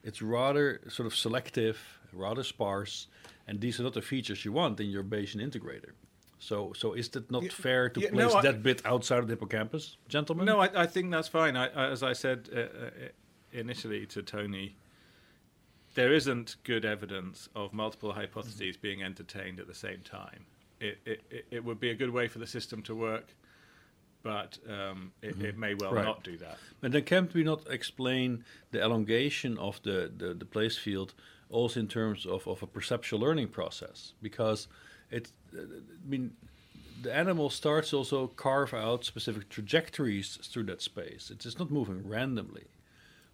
[0.03, 1.77] it's rather sort of selective,
[2.11, 3.07] rather sparse,
[3.47, 5.91] and these are not the features you want in your Bayesian integrator.
[6.39, 9.19] So, so is it not Yeah, fair to yeah, place no, I- that bit outside
[9.19, 10.45] of the hippocampus, gentlemen?
[10.45, 11.55] No, I, I think that's fine.
[11.55, 12.89] I, I, as I said uh, uh,
[13.53, 14.75] initially to Tony,
[15.93, 20.45] there isn't good evidence of multiple hypotheses being entertained at the same time.
[20.81, 23.33] It, it- it would be a good way for the system to work,
[24.23, 26.05] but um, it, it may well Right.
[26.05, 26.57] not do that.
[26.81, 31.13] But then can't we not explain the elongation of the, the, the place field
[31.49, 34.13] also in terms of, of a perceptual learning process?
[34.21, 34.67] Because
[35.11, 36.31] it, uh, I mean,
[37.01, 41.29] the animal starts to also carve out specific trajectories through that space.
[41.29, 42.67] It's just not moving randomly,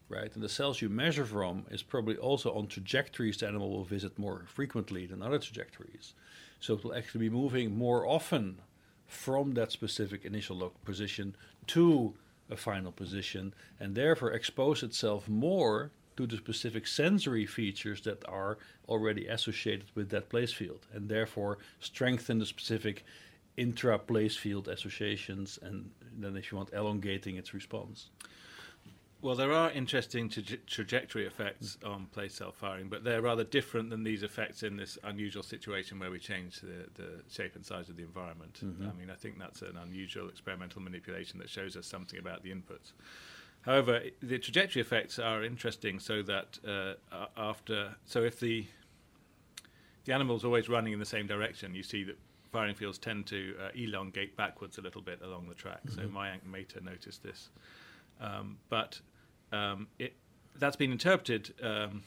[0.09, 0.33] right?
[0.33, 4.17] And the cells you measure from is probably also on trajectories the animal will visit
[4.17, 6.13] more frequently than other trajectories.
[6.59, 8.61] So it will actually be moving more often
[9.09, 11.35] from that specific initial lo- position
[11.67, 12.13] to
[12.49, 18.57] a final position and therefore expose itself more to the specific sensory features that are
[18.87, 23.03] already associated with that place field and therefore strengthen the specific
[23.57, 28.09] intra place field associations and then if you want elongating its response
[29.21, 33.89] Well, there are interesting traje- trajectory effects on place cell firing, but they're rather different
[33.89, 37.89] than these effects in this unusual situation where we change the, the shape and size
[37.89, 38.59] of the environment.
[38.63, 42.51] I mean, I think that's an unusual experimental manipulation that shows us something about the
[42.51, 42.93] inputs.
[43.63, 48.65] However, the trajectory effects are interesting so that uh, after, so if the
[50.05, 52.17] the animal's always running in the same direction, you see that
[52.51, 55.81] firing fields tend to uh, elongate backwards a little bit along the track.
[55.93, 57.49] So Mayank Mehta noticed this.
[58.19, 59.01] Um, but
[59.51, 60.13] um, it,
[60.57, 62.03] that's been interpreted um,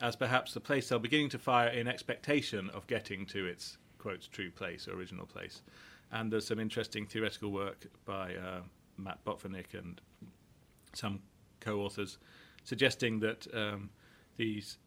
[0.00, 4.28] as perhaps the place cell beginning to fire in expectation of getting to its quotes
[4.28, 5.62] true place or original place.
[6.12, 8.60] And there's some interesting theoretical work by uh,
[8.96, 10.00] Matt Botvinick and
[10.94, 11.20] some
[11.60, 12.18] co-authors
[12.64, 13.90] suggesting that um,
[14.36, 14.78] these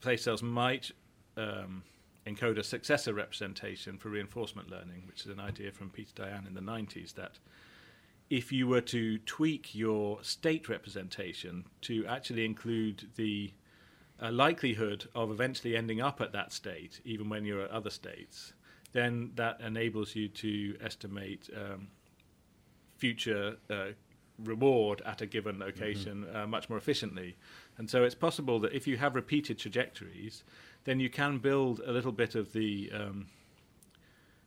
[0.00, 0.90] place cells might
[1.36, 1.82] um,
[2.26, 6.54] encode a successor representation for reinforcement learning, which is an idea from Peter Dayan in
[6.54, 7.38] the 90s that
[8.30, 13.52] if you were to tweak your state representation to actually include the
[14.22, 18.52] uh, likelihood of eventually ending up at that state, even when you're at other states,
[18.92, 21.88] then that enables you to estimate um,
[22.96, 23.86] future uh,
[24.42, 27.36] reward at a given location uh, much more efficiently.
[27.76, 30.44] And so it's possible that if you have repeated trajectories,
[30.84, 33.26] then you can build a little bit of the um,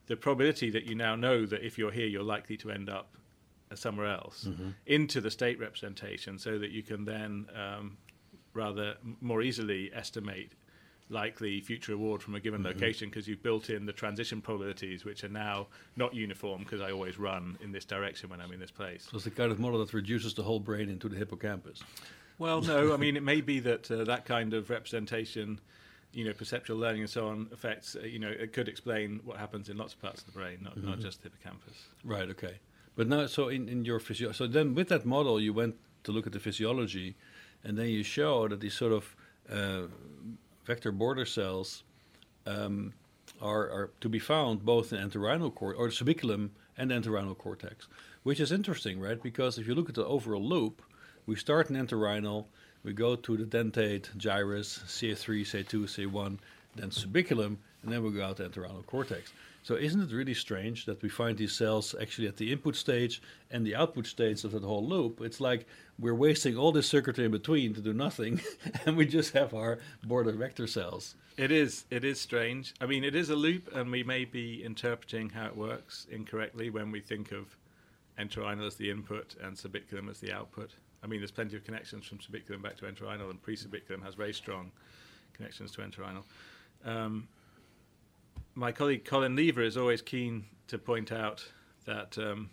[0.08, 3.18] the probability that you now know that if you're here, you're likely to end up
[3.76, 4.48] somewhere else
[4.86, 7.98] into the state representation, so that you can then um,
[8.54, 10.52] rather more easily estimate
[11.10, 15.24] likely future reward from a given location because you've built in the transition probabilities, which
[15.24, 18.72] are now not uniform because I always run in this direction when I'm in this
[18.72, 19.08] place.
[19.10, 21.82] so it's the kind of model that reduces the whole brain into the hippocampus
[22.40, 25.62] Well, no, I mean it may be that uh, that kind of representation,
[26.12, 27.96] you know, perceptual learning and so on affects.
[27.96, 30.58] Uh, you know, it could explain what happens in lots of parts of the brain,
[30.62, 31.78] not not just the hippocampus.
[32.04, 32.30] Right.
[32.30, 32.60] Okay.
[32.98, 36.12] But now, so in, in your physio, so then with that model, you went to
[36.12, 37.16] look at the physiology,
[37.64, 39.16] and then you show that these sort of
[39.50, 39.84] uh,
[40.66, 41.84] vector border cells
[42.48, 42.94] um,
[43.40, 47.88] are, are to be found both in entorhinal cortex or the subiculum and entorhinal cortex,
[48.24, 49.22] which is interesting, right?
[49.22, 50.82] Because if you look at the overall loop,
[51.28, 52.46] we start in entorhinal,
[52.84, 56.40] we go to the dentate, gyrus, CA3, CA2, CA1,
[56.76, 59.32] then subiculum, and then we go out to entorhinal cortex.
[59.68, 63.22] So isn't it really strange that we find these cells actually at the input stage
[63.52, 65.20] and the output stage of that whole loop?
[65.20, 65.66] It's like
[66.00, 68.40] we're wasting all this circuitry in between to do nothing,
[68.86, 71.16] and we just have our border vector cells.
[71.36, 71.84] It is.
[71.92, 72.76] It is strange.
[72.80, 76.70] I mean, it is a loop, and we may be interpreting how it works incorrectly
[76.70, 77.58] when we think of
[78.18, 80.72] entorhinal as the input and subiculum as the output.
[81.04, 84.34] I mean, there's plenty of connections from subiculum back to entorhinal, and pre-subiculum has very
[84.34, 84.72] strong
[85.34, 86.24] connections to entorhinal.
[86.86, 87.28] Um,
[88.58, 91.46] my colleague Colin Lever is always keen to point out
[91.86, 92.50] that um,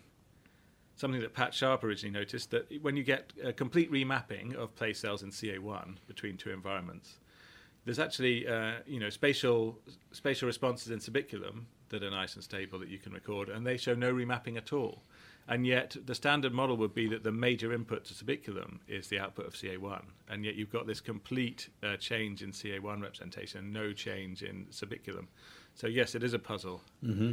[0.95, 4.99] something that Pat Sharp originally noticed that when you get a complete remapping of place
[4.99, 7.17] cells in CA1 between two environments,
[7.85, 9.79] there's actually uh, you know spatial
[10.11, 13.77] spatial responses in subiculum that are nice and stable that you can record, and they
[13.77, 15.01] show no remapping at all.
[15.47, 19.19] And yet, the standard model would be that the major input to subiculum is the
[19.19, 23.93] output of CA1, and yet you've got this complete uh, change in CA1 representation, no
[23.93, 25.27] change in subiculum.
[25.75, 26.81] So yes, it is a puzzle.
[27.03, 27.31] Mm-hmm.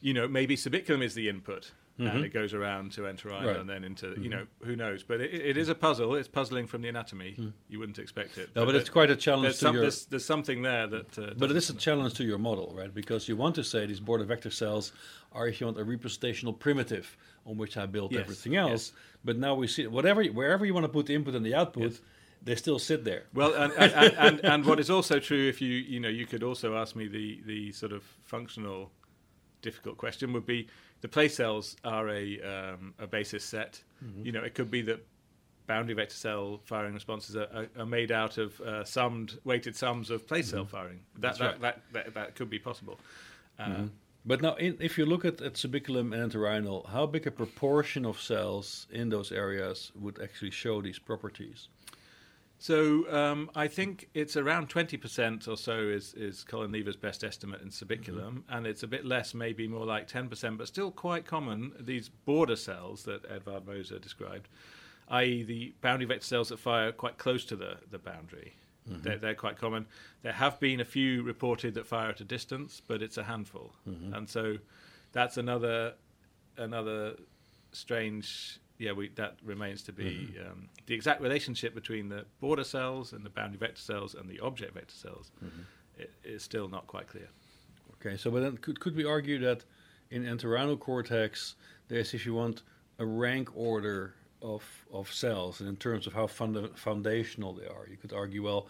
[0.00, 1.72] you know, maybe subiculum is the input.
[1.96, 3.46] And it goes around to entorhinal Mm-hmm.
[3.46, 3.46] Right.
[3.52, 3.60] Mm-hmm.
[3.60, 5.04] and then into, you know, who knows?
[5.04, 6.16] But it, it is a puzzle.
[6.16, 7.36] It's puzzling from the anatomy.
[7.68, 8.50] You wouldn't expect it.
[8.52, 8.56] Mm.
[8.56, 9.82] No, but it's quite a challenge there's, to some, your.
[9.82, 11.16] there's, there's something there that.
[11.16, 12.92] Uh, But it is a challenge to your model, right?
[12.92, 14.92] Because you want to say these border vector cells
[15.30, 18.70] are, if you want, a representational primitive on which I build Yes, everything else.
[18.70, 18.92] yes.
[19.24, 22.00] But now we see whatever, wherever you want to put the input and the output,
[22.44, 23.24] they still sit there.
[23.32, 26.42] Well, and, and, and, and, what is also true, if you you know, you could
[26.42, 28.90] also ask me the the sort of functional
[29.62, 30.68] difficult question would be
[31.00, 33.82] the place cells are a um, a basis set.
[34.04, 34.26] Mm-hmm.
[34.26, 35.04] You know, it could be that
[35.66, 40.10] boundary vector cell firing responses are, are, are made out of uh, summed weighted sums
[40.10, 41.00] of place cell firing.
[41.14, 41.20] That Mm-hmm.
[41.22, 41.60] That's that, right.
[41.60, 42.98] that, that that could be possible.
[43.58, 43.86] Uh,
[44.26, 48.06] But now, in, if you look at, at subiculum and entorhinal, how big a proportion
[48.06, 51.68] of cells in those areas would actually show these properties?
[52.64, 57.60] So um, I think it's around 20% or so is, is Colin Lever's best estimate
[57.60, 58.56] in subiculum, mm-hmm.
[58.56, 62.56] and it's a bit less, maybe more like 10%, but still quite common, these border
[62.56, 64.48] cells that Edvard Moser described,
[65.08, 65.42] i.e.
[65.42, 68.54] the boundary vector cells that fire quite close to the, the boundary.
[68.88, 69.02] Mm-hmm.
[69.02, 69.84] They're, they're quite common.
[70.22, 73.74] There have been a few reported that fire at a distance, but it's a handful.
[73.86, 74.14] Mm-hmm.
[74.14, 74.56] And so
[75.12, 75.92] that's another
[76.56, 77.16] another
[77.72, 83.12] strange yeah we that remains to be um, the exact relationship between the border cells
[83.12, 85.30] and the boundary vector cells and the object vector cells
[86.00, 87.28] i- is still not quite clear
[88.00, 89.64] Okay, so but then could, could we argue that
[90.10, 91.54] in entorhinal cortex,
[91.88, 92.62] there's, if you want,
[92.98, 97.86] a rank order of, of cells, and in terms of how funda- foundational they are?
[97.90, 98.66] You could argue, well,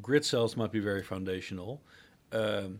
[0.00, 1.82] grid cells might be very foundational.
[2.30, 2.78] Um,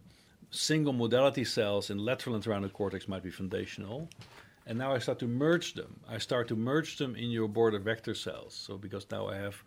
[0.52, 4.08] single modality cells in lateral entorhinal cortex might be foundational.
[4.68, 6.00] And now I start to merge them.
[6.08, 8.54] I start to merge them in your border vector cells.
[8.54, 9.64] So because now I have,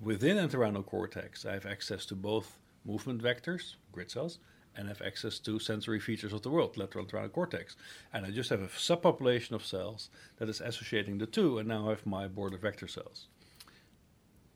[0.00, 4.38] within entorhinal cortex, I have access to both movement vectors, grid cells,
[4.76, 7.76] and have access to sensory features of the world, lateral entorhinal cortex.
[8.12, 11.86] And I just have a subpopulation of cells that is associating the two, and now
[11.88, 13.28] I have my border vector cells.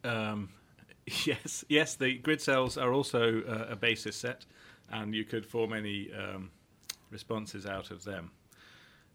[0.04, 0.50] um,
[1.24, 4.44] yes yes the grid cells are also uh, a basis set
[4.90, 6.50] and you could form any um,
[7.10, 8.30] responses out of them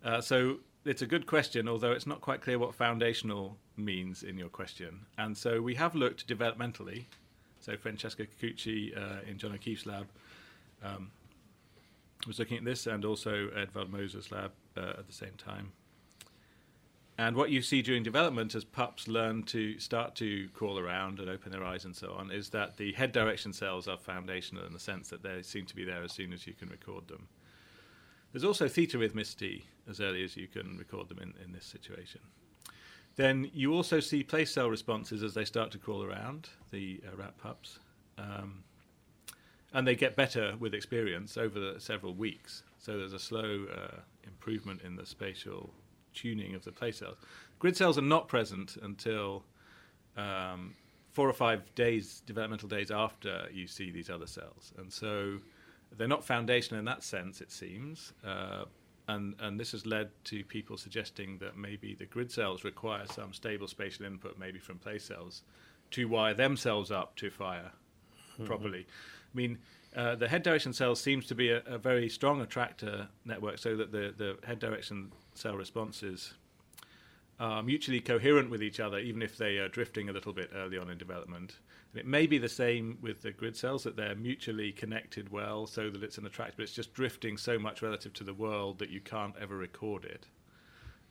[0.03, 4.37] uh, so it's a good question, although it's not quite clear what foundational means in
[4.37, 5.05] your question.
[5.17, 7.05] And so we have looked developmentally.
[7.59, 10.07] So Francesca Cacucci uh, in John O'Keefe's lab
[10.83, 11.11] um,
[12.25, 15.71] was looking at this, and also Edvard Moser's lab uh, at the same time.
[17.17, 21.29] And what you see during development as pups learn to start to crawl around and
[21.29, 24.73] open their eyes and so on is that the head direction cells are foundational in
[24.73, 27.27] the sense that they seem to be there as soon as you can record them.
[28.31, 32.21] There's also theta rhythmicity as early as you can record them in, in this situation.
[33.15, 37.17] Then you also see place cell responses as they start to crawl around, the uh,
[37.17, 37.79] rat pups.
[38.17, 38.63] Um,
[39.73, 42.63] and they get better with experience over several weeks.
[42.77, 45.73] So there's a slow uh, improvement in the spatial
[46.13, 47.17] tuning of the place cells.
[47.59, 49.43] Grid cells are not present until
[50.17, 50.73] um,
[51.11, 54.73] four or five days, developmental days after you see these other cells.
[54.77, 55.37] And so
[55.97, 58.13] they're not foundational in that sense, it seems.
[58.25, 58.65] Uh,
[59.07, 63.33] and, and this has led to people suggesting that maybe the grid cells require some
[63.33, 65.43] stable spatial input, maybe from place cells,
[65.91, 67.71] to wire themselves up to fire
[68.45, 68.85] properly.
[69.33, 69.57] I mean,
[69.95, 73.75] uh, the head direction cell seems to be a, a very strong attractor network, so
[73.75, 76.33] that the, the head direction cell responses
[77.41, 80.77] are mutually coherent with each other, even if they are drifting a little bit early
[80.77, 81.55] on in development.
[81.91, 85.65] And it may be the same with the grid cells, that they're mutually connected well,
[85.65, 88.77] so that it's an attractor, but it's just drifting so much relative to the world
[88.77, 90.27] that you can't ever record it.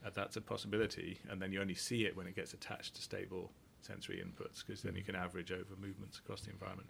[0.07, 3.03] Uh, that's a possibility, and then you only see it when it gets attached to
[3.03, 3.51] stable
[3.83, 6.89] sensory inputs, because then you can average over movements across the environment.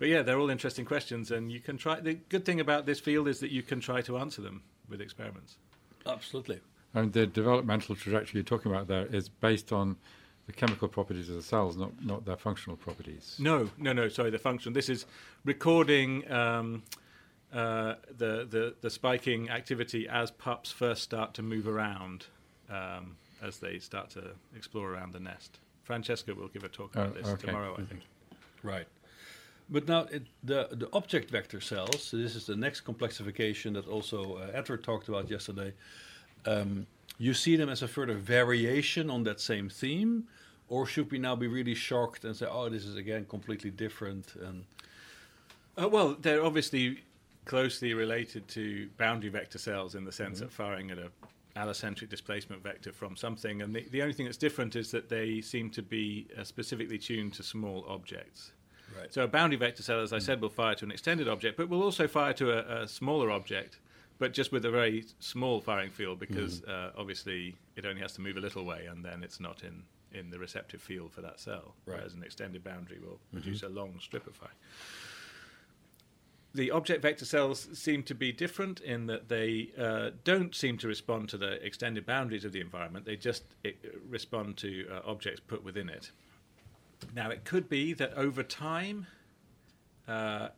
[0.00, 2.00] But yeah, they're all interesting questions, and you can try.
[2.00, 5.00] The good thing about this field is that you can try to answer them with
[5.00, 5.58] experiments.
[6.04, 6.60] Absolutely.
[6.94, 9.96] And the developmental trajectory you're talking about there is based on
[10.46, 13.36] the chemical properties of the cells, not not their functional properties.
[13.38, 14.08] No, no, no.
[14.08, 14.72] Sorry, the function.
[14.72, 15.06] This is
[15.44, 16.82] recording um,
[17.52, 22.26] uh, the, the the spiking activity as pups first start to move around,
[22.68, 25.60] um, as they start to explore around the nest.
[25.84, 27.46] Francesca will give a talk about Oh, this okay.
[27.46, 28.02] tomorrow, I think.
[28.64, 28.86] Right.
[29.68, 32.02] But now it, the the object vector cells.
[32.02, 35.72] So this is the next complexification that also uh, Edvard talked about yesterday.
[36.46, 36.86] Um,
[37.18, 40.24] you see them as a further variation on that same theme,
[40.68, 44.34] or should we now be really shocked and say, "Oh, this is again completely different"?
[44.36, 44.64] And
[45.80, 47.02] Uh, well, they're obviously
[47.44, 51.10] closely related to boundary vector cells in the sense of firing at a
[51.56, 55.40] allocentric displacement vector from something, and the, the only thing that's different is that they
[55.40, 58.52] seem to be uh, specifically tuned to small objects.
[58.96, 59.12] right.
[59.12, 61.68] So a boundary vector cell, as I said, will fire to an extended object, but
[61.68, 63.78] will also fire to a, a smaller object,
[64.20, 68.20] but just with a very small firing field because uh, obviously it only has to
[68.20, 71.40] move a little way and then it's not in, in the receptive field for that
[71.40, 71.96] cell, Right.
[71.96, 74.54] whereas an extended boundary will produce a long strip of firing.
[76.52, 80.88] The object vector cells seem to be different in that they uh, don't seem to
[80.88, 83.06] respond to the extended boundaries of the environment.
[83.06, 83.70] They just uh,
[84.08, 86.10] respond to uh, objects put within it.
[87.14, 89.06] Now, it could be that over time,
[90.08, 90.48] uh,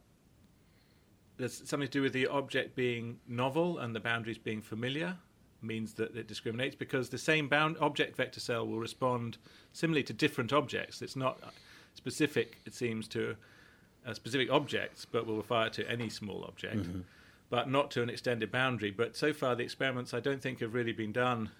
[1.43, 5.17] there's something to do with the object being novel and the boundaries being familiar
[5.61, 9.39] means that it discriminates because the same bound object vector cell will respond
[9.73, 11.03] similarly to different objects.
[11.03, 11.41] It's not
[11.95, 13.35] specific, it seems, to
[14.07, 16.87] uh, specific objects, but will fire to any small object,
[17.51, 18.93] but not to an extended boundary.
[18.93, 21.51] But so far, the experiments I don't think have really been done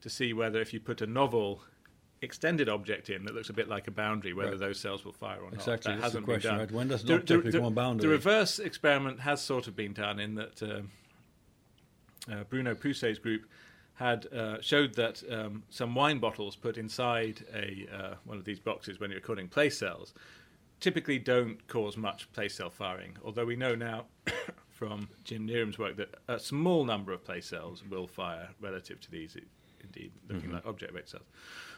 [0.00, 1.60] to see whether if you put a novel
[2.26, 4.60] extended object in that looks a bit like a boundary, whether Right.
[4.60, 5.96] those cells will fire or Exactly, not.
[5.96, 6.66] That that's the hasn't question, been done.
[6.66, 6.70] right?
[6.72, 8.02] When does an The- the- a boundary?
[8.06, 10.90] The reverse experiment has sort of been done in that um,
[12.30, 13.46] uh, Bruno Poucet's group
[13.94, 18.60] had uh, showed that um, some wine bottles put inside a uh, one of these
[18.60, 20.12] boxes when you're recording place cells
[20.80, 23.16] typically don't cause much place cell firing.
[23.24, 24.04] Although we know now
[24.68, 29.10] from Jim Knierim's work that a small number of place cells will fire relative to
[29.10, 29.38] these,
[29.96, 31.26] indeed looking like object vector cells.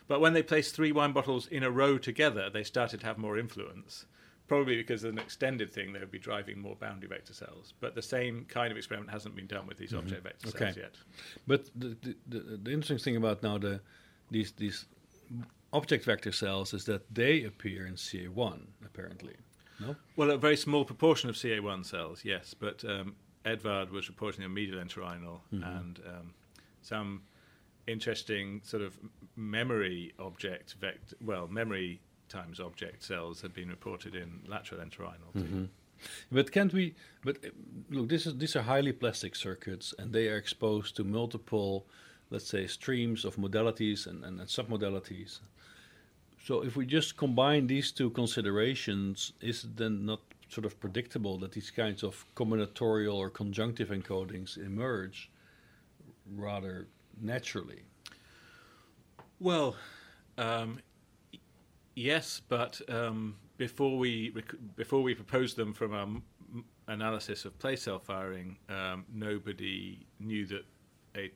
[0.07, 3.19] But when they placed three wine bottles in a row together, they started to have
[3.19, 4.07] more influence.
[4.47, 7.75] Probably because of an extended thing, they would be driving more boundary vector cells.
[7.81, 10.95] But the same kind of experiment hasn't been done with these object vector cells yet.
[11.47, 13.81] But the, the, the, the interesting thing about now the
[14.31, 14.87] these these
[15.75, 19.35] object vector cells is that they appear in CA1 apparently.
[19.81, 19.95] No.
[20.17, 23.15] Well, a very small proportion of CA1 cells, yes, but um,
[23.45, 26.35] Edvard was reporting a medial entorhinal and um,
[26.83, 27.23] some
[27.89, 28.99] interesting sort of
[29.37, 35.69] memory object vector, well, memory times object cells had been reported in lateral entorhinal too.
[36.31, 36.95] But can't we?
[37.25, 37.49] But uh,
[37.91, 41.87] look, this is these are highly plastic circuits, and they are exposed to multiple,
[42.31, 45.41] let's say, streams of modalities and, and, and submodalities.
[46.45, 51.37] So if we just combine these two considerations, is it then not sort of predictable
[51.39, 55.31] that these kinds of combinatorial or conjunctive encodings emerge
[56.35, 56.87] rather
[57.23, 57.83] naturally?
[59.41, 59.77] Well,
[60.37, 60.81] um,
[61.95, 66.23] yes, but um, before we rec- before we proposed them from our m-
[66.89, 70.65] analysis of place cell firing, um, nobody knew that
[71.17, 71.31] a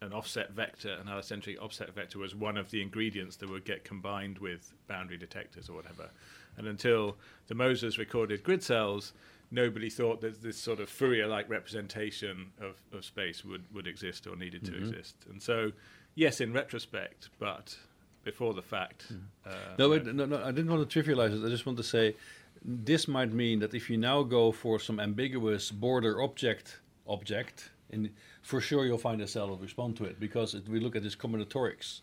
[0.00, 3.84] an offset vector, an allocentric offset vector, was one of the ingredients that would get
[3.84, 6.10] combined with boundary detectors or whatever.
[6.56, 7.16] And until
[7.46, 9.12] the Mosers recorded grid cells,
[9.54, 14.36] nobody thought that this sort of Fourier-like representation of, of space would, would exist or
[14.36, 15.16] needed to exist.
[15.30, 15.72] And so,
[16.14, 17.76] yes, in retrospect, but
[18.24, 19.12] before the fact.
[19.46, 21.46] Uh, No, wait, no, no, I didn't want to trivialize it.
[21.46, 22.16] I just want to say
[22.64, 28.10] this might mean that if you now go for some ambiguous border object object, in,
[28.42, 30.96] for sure you'll find a cell that will respond to it because it, we look
[30.96, 32.00] at this combinatorics.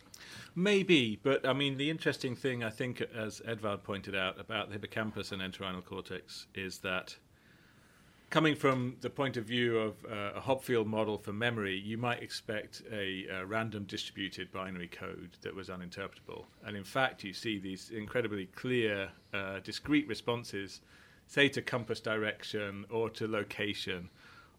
[0.56, 4.74] Maybe, but I mean, the interesting thing I think, as Edvard pointed out about the
[4.74, 7.16] hippocampus and entorhinal cortex, is that
[8.32, 12.24] coming from the point of view of uh, a Hopfield model for memory, you might
[12.24, 16.46] expect a, uh random distributed binary code that was uninterpretable.
[16.66, 20.80] And in fact, you see these incredibly clear, uh, discrete responses,
[21.28, 24.10] say to compass direction or to location,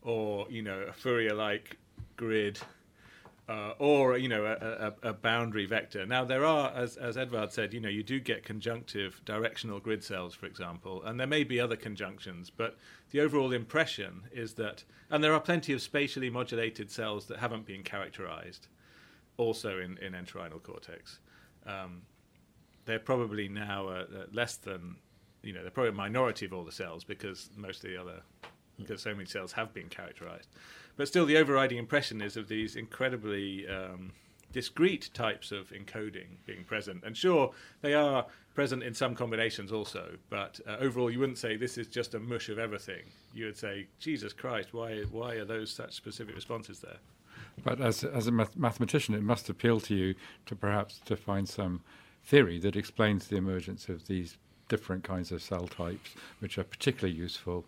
[0.02, 1.78] or you know, a Fourier-like
[2.16, 2.60] grid
[3.48, 6.06] uh, or you know a, a, a boundary vector.
[6.06, 10.04] Now there are, as as Edvard said, you know you do get conjunctive directional grid
[10.04, 12.76] cells, for example, and there may be other conjunctions, but
[13.10, 17.66] the overall impression is that, and there are plenty of spatially modulated cells that haven't
[17.66, 18.68] been characterized,
[19.36, 21.18] also in in entorhinal cortex.
[21.66, 22.02] Um,
[22.84, 24.96] they're probably now uh, uh, less than,
[25.42, 28.22] you know, they're probably a minority of all the cells because most of the other,
[28.78, 30.48] because so many cells have been characterized.
[30.96, 34.12] But still, the overriding impression is of these incredibly um,
[34.52, 37.02] discrete types of encoding being present.
[37.04, 41.56] And sure, they are present in some combinations also, but uh, overall, you wouldn't say
[41.56, 43.02] this is just a mush of everything.
[43.34, 46.98] You would say, Jesus Christ, why, why are those such specific responses there?
[47.64, 50.14] But as as a math- mathematician, it must appeal to you
[50.46, 51.82] to perhaps to find some
[52.24, 54.36] theory that explains the emergence of these
[54.68, 57.64] different kinds of cell types, which are particularly useful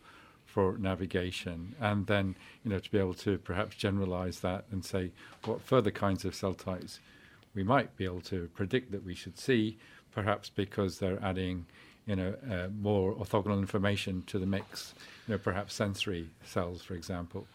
[0.54, 5.10] for navigation, and then you know to be able to perhaps generalize that and say
[5.46, 7.00] what further kinds of cell types
[7.56, 9.78] we might be able to predict that we should see,
[10.12, 11.66] perhaps because they're adding
[12.06, 14.94] you know uh, more orthogonal information to the mix,
[15.26, 17.48] you know perhaps sensory cells, for example.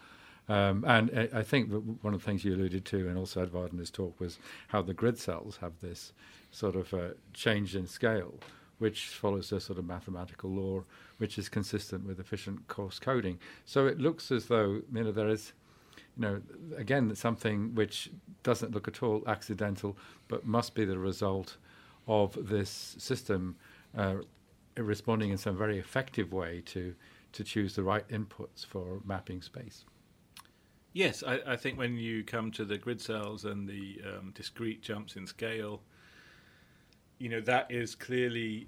[0.50, 3.72] Um, and I think that one of the things you alluded to, and also Edvard
[3.72, 6.12] in his talk, was how the grid cells have this
[6.52, 8.34] sort of uh, change in scale,
[8.80, 10.84] which follows a sort of mathematical law,
[11.18, 13.38] which is consistent with efficient coarse coding.
[13.66, 15.54] So it looks as though you know there is
[16.18, 16.42] you know,
[16.78, 18.10] again, something which
[18.44, 21.58] doesn't look at all accidental, but must be the result
[22.08, 23.56] of this system
[23.98, 24.16] uh,
[24.76, 26.96] responding in some very effective way to
[27.32, 29.86] to choose the right inputs for mapping space.
[30.94, 34.82] Yes, I, I think when you come to the grid cells and the um, discrete
[34.82, 35.84] jumps in scale,
[37.20, 38.68] you know that is clearly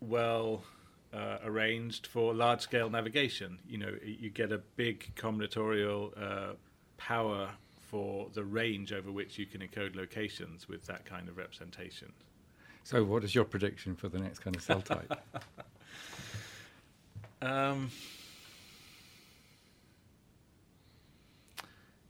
[0.00, 0.62] well
[1.12, 3.58] uh, arranged for large scale navigation.
[3.68, 6.54] You know, you get a big combinatorial uh,
[6.96, 7.50] power
[7.90, 12.12] for the range over which you can encode locations with that kind of representation.
[12.84, 15.20] So, what is your prediction for the next kind of cell type?
[17.42, 17.90] um,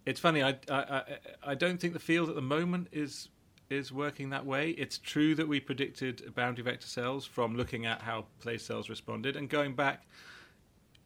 [0.06, 0.42] it's funny.
[0.42, 1.02] I, I, I
[1.42, 3.28] I don't think the field at the moment is
[3.70, 4.70] is working that way.
[4.70, 9.36] It's true that we predicted boundary vector cells from looking at how place cells responded
[9.36, 10.02] and going back.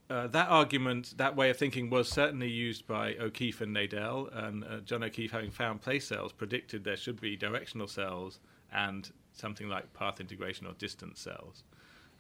[0.08, 4.34] Uh, that argument, that way of thinking, was certainly used by O'Keefe and Nadel.
[4.34, 8.40] And uh, John O'Keefe, having found place cells, predicted there should be directional cells
[8.72, 11.64] and something like path integration or distance cells.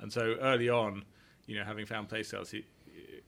[0.00, 1.04] And so early on,
[1.46, 2.64] you know, having found place cells, he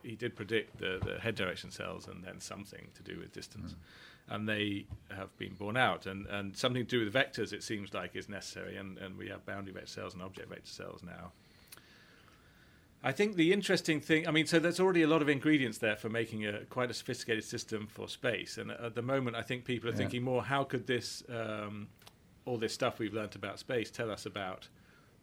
[0.07, 3.72] he did predict the, the head direction cells and then something to do with distance.
[3.72, 4.34] Mm.
[4.34, 6.07] And they have been borne out.
[6.07, 8.76] And, and something to do with vectors, it seems like, is necessary.
[8.76, 11.32] And, and we have boundary vector cells and object vector cells now.
[13.04, 15.94] I think the interesting thing, I mean, so there's already a lot of ingredients there
[15.94, 18.59] for making a quite a sophisticated system for space.
[18.59, 19.98] And at the moment, I think people are yeah.
[19.98, 21.86] thinking more, how could this um,
[22.46, 24.68] all this stuff we've learnt about space tell us about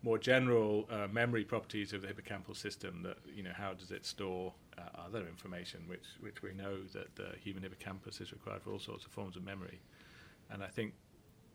[0.03, 4.05] more general uh, memory properties of the hippocampal system that you know how does it
[4.05, 8.71] store uh, other information which which we know that the human hippocampus is required for
[8.71, 9.79] all sorts of forms of memory
[10.51, 10.93] and i think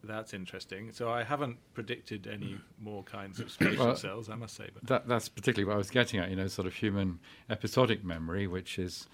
[0.03, 4.57] that's interesting so i haven't predicted any more kinds of spatial well, cells i must
[4.57, 7.19] say but that, that's particularly what i was getting at you know sort of human
[7.51, 9.07] episodic memory which is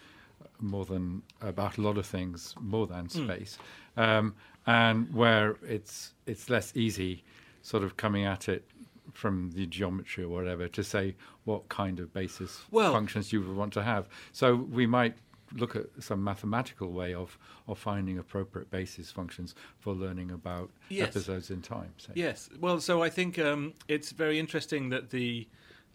[0.60, 3.24] more than about a lot of things more than hmm.
[3.24, 3.58] space
[3.96, 4.02] mm.
[4.02, 4.34] um,
[4.66, 7.24] and where it's it's less easy
[7.64, 8.68] sort of coming at it
[9.14, 13.56] from the geometry or whatever to say what kind of basis well, functions you would
[13.56, 14.08] want to have.
[14.32, 15.16] So we might
[15.56, 17.38] look at some mathematical way of,
[17.68, 21.08] of finding appropriate basis functions for learning about yes.
[21.08, 21.92] episodes in time.
[21.96, 22.12] Say.
[22.14, 22.50] Yes.
[22.60, 25.46] Well, so I think um, it's very interesting that the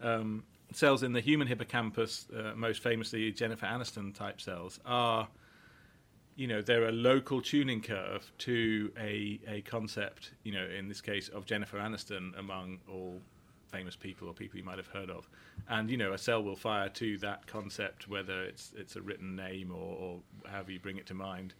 [0.01, 5.27] um, cells in the human hippocampus, uh, most famously Jennifer Aniston type cells, are
[6.39, 11.01] you know they're a local tuning curve to a a concept you know in this
[11.01, 13.19] case of Jennifer Aniston among all
[13.67, 15.27] famous people or people you might have heard of.
[15.67, 19.35] And you know a cell will fire to that concept whether it's it's a written
[19.35, 20.19] name or, or
[20.49, 21.55] however you bring it to mind.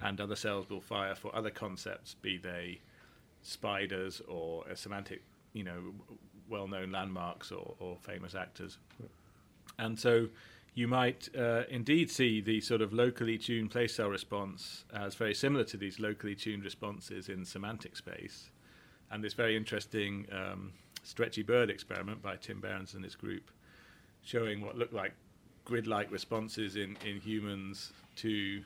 [0.00, 2.80] And other cells will fire for other concepts be they
[3.42, 5.20] spiders or semantic
[5.52, 5.92] you know
[6.48, 8.78] well-known landmarks or, or famous actors.
[9.78, 10.28] And so
[10.74, 15.34] you might uh, indeed see the sort of locally tuned place cell response as very
[15.34, 18.50] similar to these locally tuned responses in semantic space.
[19.10, 20.72] And this very interesting um,
[21.04, 23.50] stretchy bird experiment by Tim Behrens and his group
[24.22, 25.12] showing what looked like
[25.64, 28.62] grid like responses in, in humans to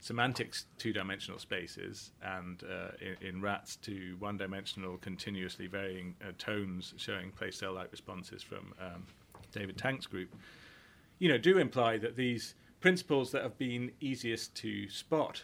[0.00, 6.32] semantics two dimensional spaces and uh, in, in, rats to one dimensional continuously varying uh,
[6.38, 9.06] tones showing place cell like responses from um,
[9.52, 10.28] David Tank's group
[11.22, 15.40] you know, do imply that these principles that have been easiest to spot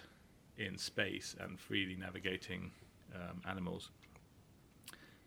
[0.56, 2.72] in space and freely navigating
[3.14, 3.90] um, animals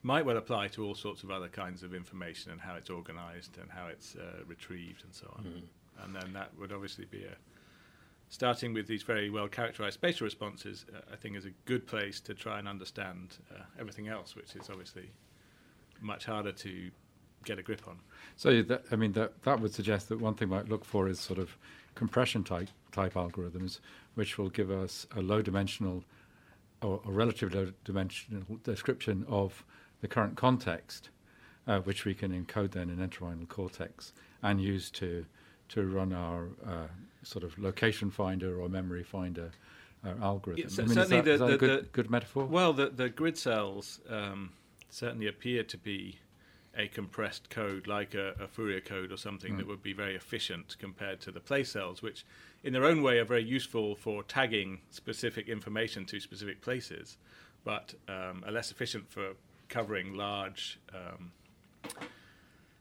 [0.03, 3.59] might well apply to all sorts of other kinds of information and how it's organized
[3.61, 5.45] and how it's uh, retrieved and so on.
[5.45, 6.03] Mm.
[6.03, 7.37] And then that would obviously be a
[8.27, 12.19] starting with these very well characterized spatial responses, uh, I think is a good place
[12.19, 15.11] to try and understand uh, everything else, which is obviously
[16.01, 16.91] much harder to
[17.43, 17.99] get a grip on.
[18.37, 21.07] So that, I mean that that would suggest that one thing we might look for
[21.07, 21.57] is sort of
[21.95, 23.79] compression type type algorithms,
[24.15, 26.03] which will give us a low dimensional
[26.81, 29.63] or a relatively low dimensional description of
[30.01, 31.09] the current context,
[31.67, 35.25] uh, which we can encode then in entorhinal cortex and use to
[35.69, 36.87] to run our uh,
[37.23, 39.51] sort of location finder or memory finder
[40.03, 40.65] uh, algorithm.
[40.67, 42.45] Yeah, I mean, certainly, is that, the, is that the, a good, the, good metaphor.
[42.45, 44.51] Well, the the grid cells um,
[44.89, 46.19] certainly appear to be
[46.77, 49.57] a compressed code like a, a Fourier code or something mm.
[49.57, 52.25] that would be very efficient compared to the place cells, which
[52.63, 57.17] in their own way are very useful for tagging specific information to specific places,
[57.63, 59.33] but um, are less efficient for
[59.67, 61.31] covering large um,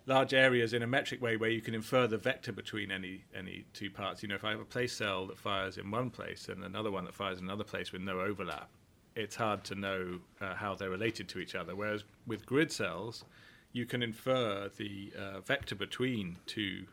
[0.06, 3.64] large areas in a metric way where you can infer the vector between any any
[3.72, 4.22] two parts.
[4.22, 6.90] You know, if I have a place cell that fires in one place and another
[6.90, 8.68] one that fires in another place with no overlap,
[9.16, 11.74] it's hard to know uh, how they're related to each other.
[11.74, 13.24] Whereas with grid cells,
[13.72, 16.86] you can infer the uh, vector between two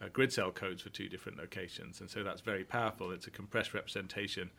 [0.00, 3.10] uh, grid cell codes for two different locations, and so that's very powerful.
[3.10, 4.50] It's a compressed representation.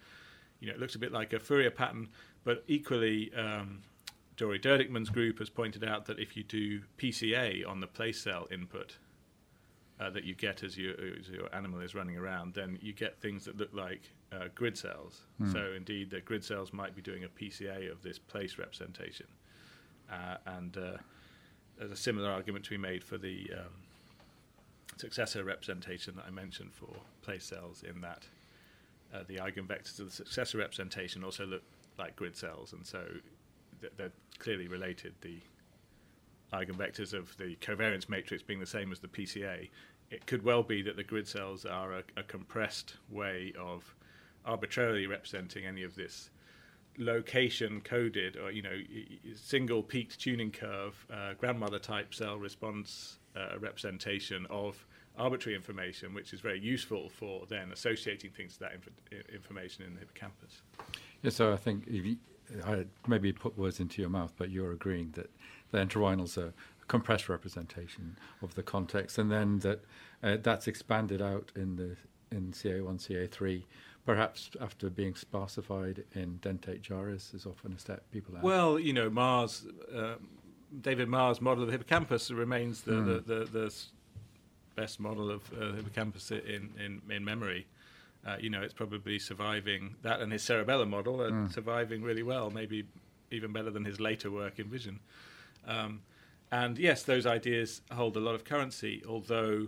[0.60, 2.10] You know, it looks a bit like a Fourier pattern,
[2.44, 3.84] but equally, um,
[4.36, 8.48] Dori Derdikman's group has pointed out that if you do PCA on the place cell
[8.52, 8.98] input
[10.00, 13.20] uh, that you get as, you, as, your animal is running around, then you get
[13.20, 15.22] things that look like uh, grid cells.
[15.42, 15.52] Mm.
[15.52, 19.28] So indeed, the grid cells might be doing a PCA of this place representation,
[20.12, 20.98] uh, and uh,
[21.78, 23.74] there's a similar argument to be made for the um,
[24.98, 26.90] successor representation that I mentioned for
[27.22, 28.24] place cells, in that
[29.14, 31.64] uh, the eigenvectors of the successor representation also look
[31.98, 33.04] like grid cells, and so
[33.82, 35.14] th- they're clearly related.
[35.22, 35.40] The
[36.54, 39.70] eigenvectors of the covariance matrix being the same as the PCA,
[40.10, 43.94] it could well be that the grid cells are a, a compressed way of
[44.46, 46.30] arbitrarily representing any of this
[46.98, 48.78] location coded or you know
[49.36, 54.86] single peaked tuning curve uh, grandmother type cell response uh, representation of
[55.18, 59.94] arbitrary information which is very useful for then associating things to that inf- information in
[59.94, 60.62] the hippocampus.
[61.22, 62.18] Yeah so i think you,
[62.66, 65.30] i maybe put words into your mouth but you're agreeing that
[65.72, 66.54] the entorhinal's a
[66.88, 69.84] compressed representation of the context, and then that
[70.24, 71.96] uh, that's expanded out in the
[72.36, 73.64] in CA1, CA3,
[74.08, 78.42] perhaps after being sparsified in dentate gyrus is often a step people have.
[78.42, 80.16] Well, you know, Marr's, uh,
[80.82, 83.06] David Marr's model of the hippocampus remains the, mm.
[83.28, 83.76] the, the, the,
[84.76, 87.66] best model of uh, hippocampus in, in, in memory.
[88.26, 91.52] Uh, you know, it's probably surviving that and his cerebellum model are mm.
[91.52, 92.86] surviving really well, maybe
[93.32, 95.00] even better than his later work in vision.
[95.68, 96.02] Um,
[96.52, 99.68] and yes, those ideas hold a lot of currency, although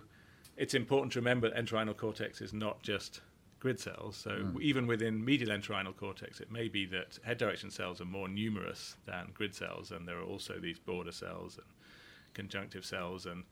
[0.55, 3.19] it's important to remember that entorhinal cortex is not just
[3.59, 4.15] grid cells.
[4.15, 4.61] So mm.
[4.61, 8.95] even within medial entorhinal cortex, it may be that head direction cells are more numerous
[9.05, 11.67] than grid cells, and there are also these border cells and
[12.33, 13.43] conjunctive cells and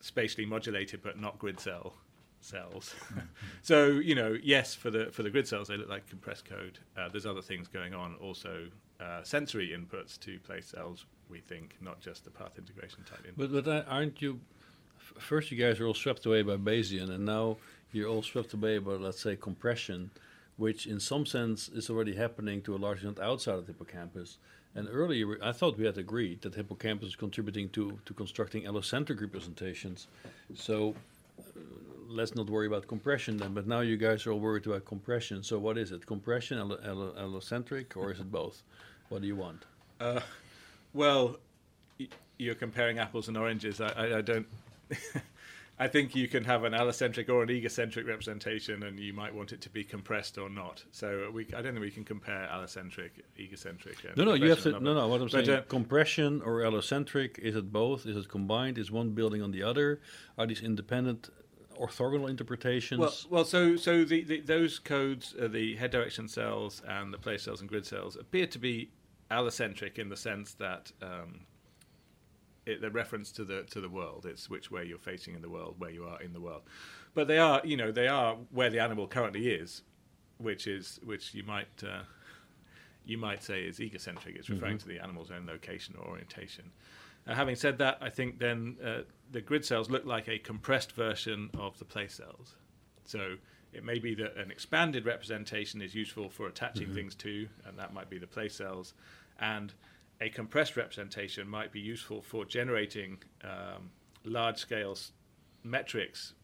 [0.00, 1.94] spatially modulated but not grid cell
[2.40, 2.94] cells.
[3.08, 3.20] Mm-hmm.
[3.62, 6.78] so you know, yes, for the for the grid cells, they look like compressed code.
[6.96, 8.68] Uh, there's other things going on also
[9.00, 13.52] uh, sensory inputs to place cells, we think, not just the path integration type inputs.
[13.52, 14.40] But, but aren't you,
[14.96, 17.56] f- first you guys are all swept away by Bayesian, and now
[17.92, 20.10] you're all swept away by, let's say, compression,
[20.56, 24.38] which in some sense is already happening to a large extent outside of the hippocampus.
[24.74, 29.20] And earlier, I thought we had agreed that hippocampus is contributing to, to constructing allocentric
[29.20, 30.06] representations.
[30.54, 30.94] So
[31.38, 31.42] uh,
[32.08, 33.52] let's not worry about compression then.
[33.52, 35.42] But now you guys are all worried about compression.
[35.42, 36.06] So what is it?
[36.06, 38.62] Compression, allo- allo- allocentric, or is it both?
[39.10, 39.64] What do you want?
[40.00, 40.20] Uh,
[40.94, 41.36] well,
[42.00, 43.78] y- you're comparing apples and oranges.
[43.80, 44.46] I, I, I don't.
[45.82, 49.50] I think you can have an allocentric or an egocentric representation, and you might want
[49.52, 50.84] it to be compressed or not.
[50.92, 53.96] So we, I don't think we can compare allocentric, egocentric.
[54.16, 54.78] no, no, you have to.
[54.78, 55.08] No, no.
[55.08, 57.40] What I'm but, saying, uh, compression or allocentric.
[57.40, 58.06] Is it both?
[58.06, 58.78] Is it combined?
[58.78, 60.00] Is one building on the other?
[60.38, 61.30] Are these independent
[61.76, 63.00] orthogonal interpretations?
[63.00, 67.18] Well, well so so the, the those codes, uh, the head direction cells and the
[67.18, 68.92] place cells and grid cells, appear to be
[69.32, 71.40] allocentric in the sense that um,
[72.66, 74.26] it, the reference to the to the world.
[74.26, 76.62] It's which way you're facing in the world, where you are in the world.
[77.14, 79.82] But they are, you know, they are where the animal currently is,
[80.38, 82.02] which is which you might uh,
[83.04, 84.36] you might say is egocentric.
[84.36, 84.88] It's referring mm-hmm.
[84.88, 86.70] to the animal's own location or orientation.
[87.26, 90.92] Uh, having said that, I think then uh, the grid cells look like a compressed
[90.92, 92.54] version of the place cells.
[93.04, 93.36] So
[93.72, 96.94] it may be that an expanded representation is useful for attaching mm-hmm.
[96.94, 98.94] things to, and that might be the place cells
[99.38, 99.72] and
[100.22, 103.90] a compressed representation might be useful for generating um,
[104.24, 104.96] large scale
[105.64, 106.34] metrics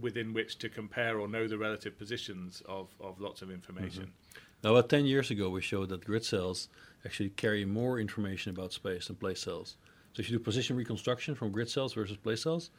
[0.00, 4.04] within which to compare or know the relative positions of, of lots of information.
[4.04, 4.40] Mm-hmm.
[4.64, 6.68] Now, about 10 years ago, we showed that grid cells
[7.04, 9.76] actually carry more information about space than place cells.
[10.14, 12.70] So, if you do position reconstruction from grid cells versus place cells,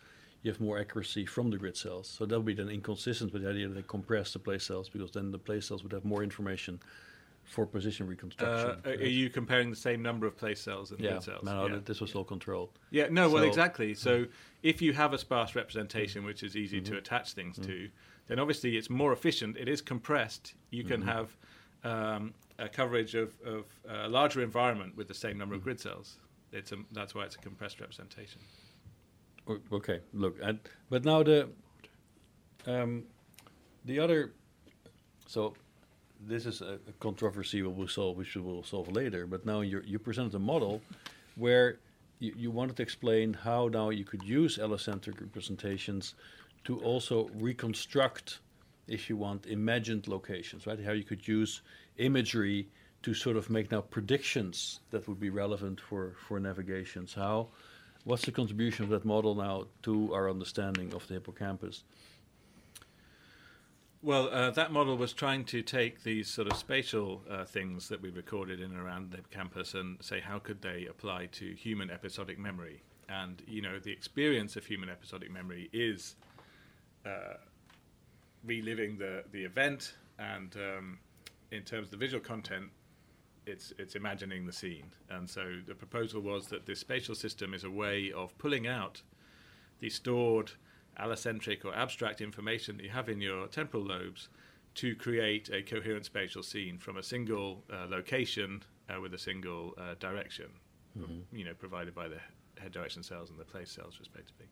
[0.41, 2.09] you have more accuracy from the grid cells.
[2.09, 4.89] So, that would be then inconsistent with the idea that they compress the place cells
[4.89, 6.81] because then the place cells would have more information
[7.45, 8.81] for position reconstruction.
[8.85, 11.43] Uh, are you comparing the same number of place cells and yeah, cells?
[11.43, 12.71] No, yeah, this was all controlled.
[12.89, 13.93] Yeah, no, well, exactly.
[13.93, 14.29] So mm.
[14.63, 16.93] if you have a sparse representation, which is easy mm-hmm.
[16.93, 17.71] to attach things mm-hmm.
[17.71, 17.89] to,
[18.27, 19.57] then obviously it's more efficient.
[19.57, 20.55] It is compressed.
[20.71, 21.09] You can mm-hmm.
[21.09, 21.37] have
[21.83, 25.65] um, a coverage of, of a larger environment with the same number of mm.
[25.65, 26.17] grid cells.
[26.51, 28.41] It's a, that's why it's a compressed representation.
[29.71, 31.49] Okay, look, and, but now the
[32.65, 33.03] um,
[33.83, 34.33] the other
[35.27, 35.53] so
[36.28, 39.26] this is a controversy we will solve, which we will solve later.
[39.28, 40.82] But now you presented a model
[41.36, 41.78] where
[42.19, 46.15] you, you wanted to explain how now you could use allocentric representations
[46.63, 48.39] to also reconstruct,
[48.88, 50.84] if you want, imagined locations, right?
[50.84, 51.61] How you could use
[51.97, 52.67] imagery
[53.03, 57.13] to sort of make now predictions that would be relevant for for navigations.
[57.13, 57.49] How
[58.05, 61.84] What's the contribution of that model now to our understanding of the hippocampus?
[64.06, 68.03] Well, uh, that model was trying to take these sort of spatial uh, things that
[68.03, 71.89] we recorded in and around the campus and say how could they apply to human
[71.89, 72.84] episodic memory.
[73.10, 76.18] And you know, the experience of human episodic memory is
[77.03, 77.38] uh,
[78.45, 80.99] reliving the the event, and um,
[81.49, 82.70] in terms of the visual content,
[83.47, 84.91] it's it's imagining the scene.
[85.10, 89.01] And so the proposal was that this spatial system is a way of pulling out
[89.80, 90.51] the stored
[90.99, 94.29] allocentric or abstract information that you have in your temporal lobes
[94.75, 99.73] to create a coherent spatial scene from a single uh, location uh, with a single
[99.77, 100.47] uh, direction,
[100.97, 101.35] mm-hmm.
[101.35, 102.19] you know, provided by the
[102.59, 104.45] head direction cells and the place cells, respectively.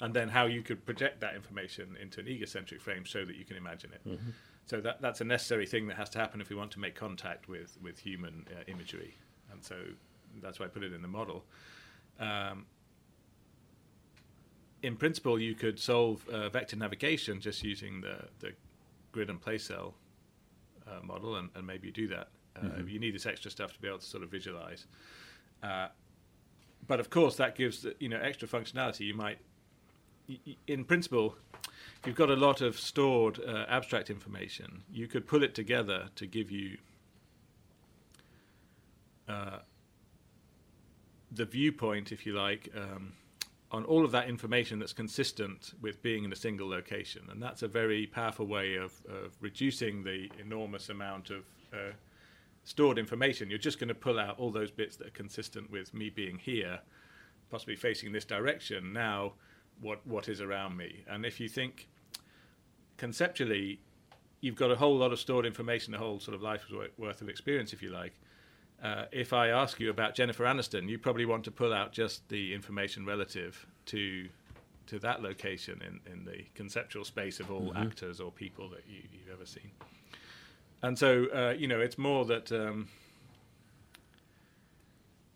[0.00, 3.44] And then how you could project that information into an egocentric frame so that you
[3.44, 4.08] can imagine it.
[4.08, 4.30] Mm-hmm.
[4.66, 6.94] So that that's a necessary thing that has to happen if we want to make
[6.94, 9.16] contact with with human uh, imagery,
[9.50, 9.74] and so
[10.40, 11.44] that's why I put it in the model.
[12.20, 12.66] Um,
[14.82, 18.52] in principle, you could solve uh, vector navigation just using the, the
[19.12, 19.94] grid and place cell
[20.86, 22.28] uh, model, and, and, maybe you do that.
[22.56, 22.88] Uh, mm-hmm.
[22.88, 24.86] You need this extra stuff to be able to sort of visualize.
[25.62, 25.88] Uh,
[26.86, 29.00] but of course, that gives the, you know extra functionality.
[29.00, 29.38] You might,
[30.66, 35.42] in principle, if you've got a lot of stored uh, abstract information, you could pull
[35.42, 36.78] it together to give you
[39.28, 39.58] uh,
[41.30, 42.68] the viewpoint, if you like.
[42.74, 43.12] Um,
[43.72, 47.22] on all of that information that's consistent with being in a single location.
[47.30, 51.92] And that's a very powerful way of, of reducing the enormous amount of uh,
[52.64, 53.48] stored information.
[53.48, 56.38] You're just going to pull out all those bits that are consistent with me being
[56.38, 56.80] here,
[57.50, 58.92] possibly facing this direction.
[58.92, 59.34] Now,
[59.80, 61.04] what what is around me?
[61.08, 61.88] And if you think
[62.96, 63.80] conceptually,
[64.40, 66.64] you've got a whole lot of stored information, a whole sort of life's
[66.98, 68.14] worth of experience, if you like
[68.82, 72.28] uh, if I ask you about Jennifer Aniston, you probably want to pull out just
[72.28, 74.28] the information relative to
[74.86, 77.76] to that location in, in the conceptual space of all mm-hmm.
[77.76, 79.70] actors or people that you, have ever seen.
[80.82, 82.88] And so, uh, you know, it's more that um,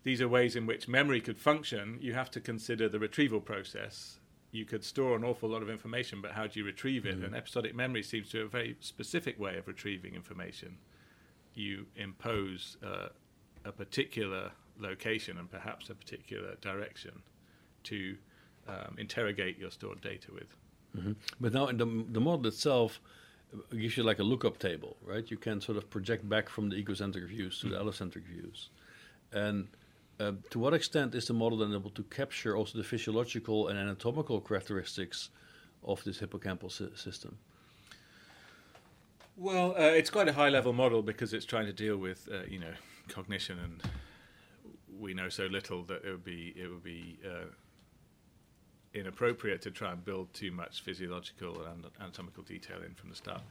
[0.03, 1.99] these are ways in which memory could function.
[2.01, 4.19] You have to consider the retrieval process.
[4.51, 7.15] You could store an awful lot of information, but how do you retrieve it?
[7.15, 7.25] Mm-hmm.
[7.25, 10.79] And episodic memory seems to be a very specific way of retrieving information.
[11.53, 13.07] You impose uh,
[13.65, 17.21] a particular location and perhaps a particular direction
[17.83, 18.15] to
[18.67, 20.55] um, interrogate your stored data with.
[20.97, 21.13] Mm-hmm.
[21.39, 22.99] But now, in the, the model itself
[23.71, 25.29] gives you like a lookup table, right?
[25.29, 27.75] You can sort of project back from the egocentric views to mm-hmm.
[27.75, 28.69] the allocentric views.
[29.31, 29.67] And
[30.19, 33.77] uh, to what extent is the model then able to capture also the physiological and
[33.77, 35.29] anatomical characteristics
[35.83, 37.37] of this hippocampal si- system?
[39.37, 42.45] Well, uh, it's quite a high level model because it's trying to deal with, uh,
[42.47, 42.73] you know,
[43.07, 43.83] cognition, and
[44.99, 47.45] we know so little that it would be it would be uh,
[48.93, 53.41] inappropriate to try and build too much physiological and anatomical detail in from the start.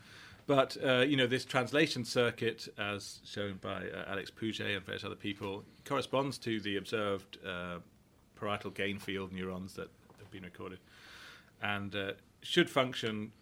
[0.46, 5.05] But uh, you know, this translation circuit, as shown by uh, Alex Pouget and various
[5.05, 7.78] other people, corresponds to the observed uh,
[8.36, 9.88] parietal gain field neurons that
[10.18, 10.80] have been recorded,
[11.62, 13.32] and uh, should function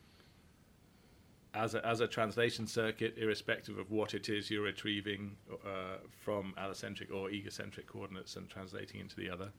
[1.55, 5.37] as a, as a translation circuit, irrespective of what it is you're retrieving
[5.67, 9.51] uh, from allocentric or egocentric coordinates and translating into the other.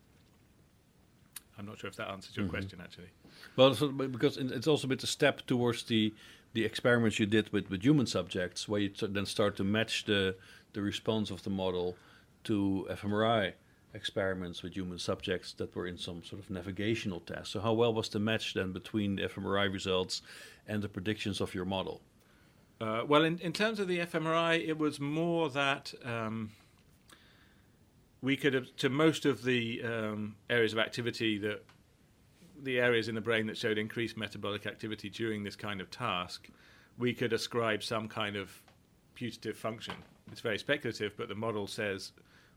[1.57, 2.55] I'm not sure if that answers your mm-hmm.
[2.55, 3.09] question, actually.
[3.55, 6.13] Well, so, because it's also a bit a step towards the
[6.53, 10.05] the experiments you did with, with human subjects, where you t- then start to match
[10.05, 10.35] the
[10.73, 11.95] the response of the model
[12.43, 13.53] to fMRI
[13.93, 17.51] experiments with human subjects that were in some sort of navigational test.
[17.51, 20.21] So, how well was the match then between the fMRI results
[20.67, 22.01] and the predictions of your model?
[22.81, 26.51] Uh, well, in, in terms of the fMRI, it was more that um,
[28.21, 31.63] we could have, to most of the um, areas of activity that
[32.61, 36.49] the areas in the brain that showed increased metabolic activity during this kind of task,
[36.97, 38.61] we could ascribe some kind of
[39.15, 39.95] putative function.
[40.31, 42.13] It's very speculative, but the model says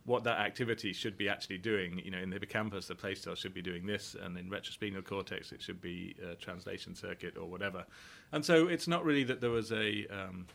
[0.07, 2.01] what that activity should be actually doing.
[2.05, 5.05] You know, in the hippocampus, the place cell should be doing this, and in retrosplenial
[5.05, 7.85] cortex, it should be a translation circuit or whatever.
[8.33, 10.47] And so it's not really that there was a um,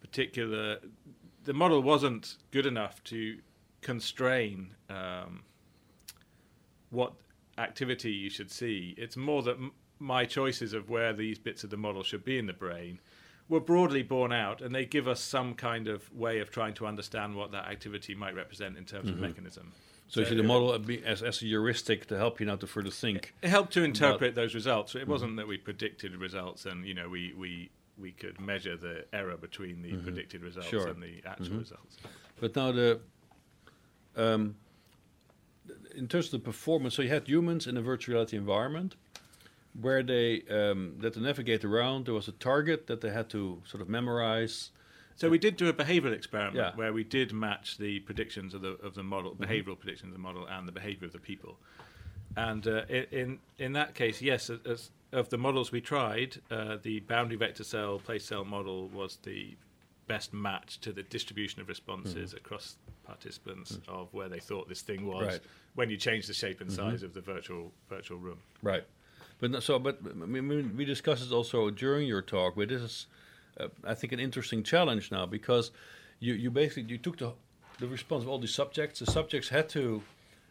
[0.00, 0.78] particular.
[1.44, 3.38] The model wasn't good enough to
[3.80, 5.44] constrain um,
[6.90, 7.14] what
[7.58, 8.94] activity you should see.
[8.98, 12.38] It's more that m- my choices of where these bits of the model should be
[12.38, 12.98] in the brain
[13.50, 16.86] were broadly borne out, and they give us some kind of way of trying to
[16.86, 19.22] understand what that activity might represent in terms mm-hmm.
[19.22, 19.72] of mechanism.
[20.06, 20.72] So, so you the model
[21.04, 23.34] as, as a heuristic to help you now to further think.
[23.42, 24.94] It helped to interpret those results.
[24.94, 25.10] It mm-hmm.
[25.10, 29.36] wasn't that we predicted results and you know we, we we could measure the error
[29.36, 30.02] between the mm-hmm.
[30.02, 30.88] predicted results sure.
[30.88, 31.58] and the actual mm-hmm.
[31.58, 31.96] results.
[32.40, 33.00] But now the
[34.16, 34.56] um,
[35.94, 38.96] in terms of the performance, so you had humans in a virtual reality environment
[39.78, 42.06] where they um, that to navigate around.
[42.06, 44.70] There was a target that they had to sort of memorize.
[45.16, 46.74] So we did do a behavioural experiment Yeah.
[46.74, 50.18] where we did match the predictions of the of the model, behavioural predictions of the
[50.22, 51.58] model, and the behaviour of the people.
[52.36, 57.00] And uh, in in that case, yes, as- of the models we tried, uh, the
[57.00, 59.56] boundary vector cell place cell model was the
[60.06, 65.04] best match to the distribution of responses across participants of where they thought this thing
[65.06, 65.40] was Right.
[65.74, 68.38] when you change the shape and size of the virtual virtual room.
[68.62, 68.84] Right.
[69.40, 72.56] But so, but we- discussed it also during your talk.
[72.56, 73.06] But this is,
[73.58, 75.70] uh, I think, an interesting challenge now because
[76.18, 77.32] you, you basically you took the
[77.78, 79.00] the response of all these subjects.
[79.00, 80.02] The subjects had to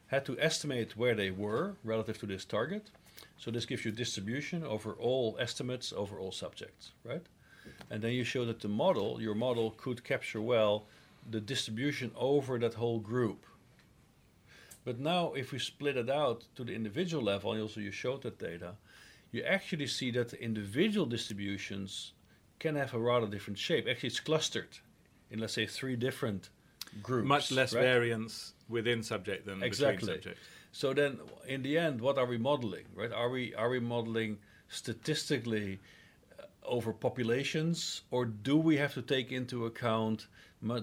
[0.07, 2.89] had to estimate where they were relative to this target.
[3.37, 7.21] So this gives you distribution over all estimates over all subjects, right?
[7.91, 10.85] And then you show that the model, your model, could capture well
[11.29, 13.45] the distribution over that whole group.
[14.89, 18.23] But now, if we split it out to the individual level, and also you showed
[18.23, 18.71] that data,
[19.31, 22.13] you actually see that the individual distributions
[22.57, 23.85] can have a rather different shape.
[23.87, 24.79] Actually, it's clustered
[25.29, 26.49] in, let's say, three different
[27.03, 27.27] groups.
[27.27, 27.83] Much less right?
[27.83, 30.07] variance within subject than Exactly.
[30.07, 30.47] between subjects.
[30.71, 32.85] So then, in the end, what are we modeling?
[32.95, 33.11] Right?
[33.11, 35.79] Are we are we modeling statistically
[36.39, 40.25] uh, over populations, or do we have to take into account?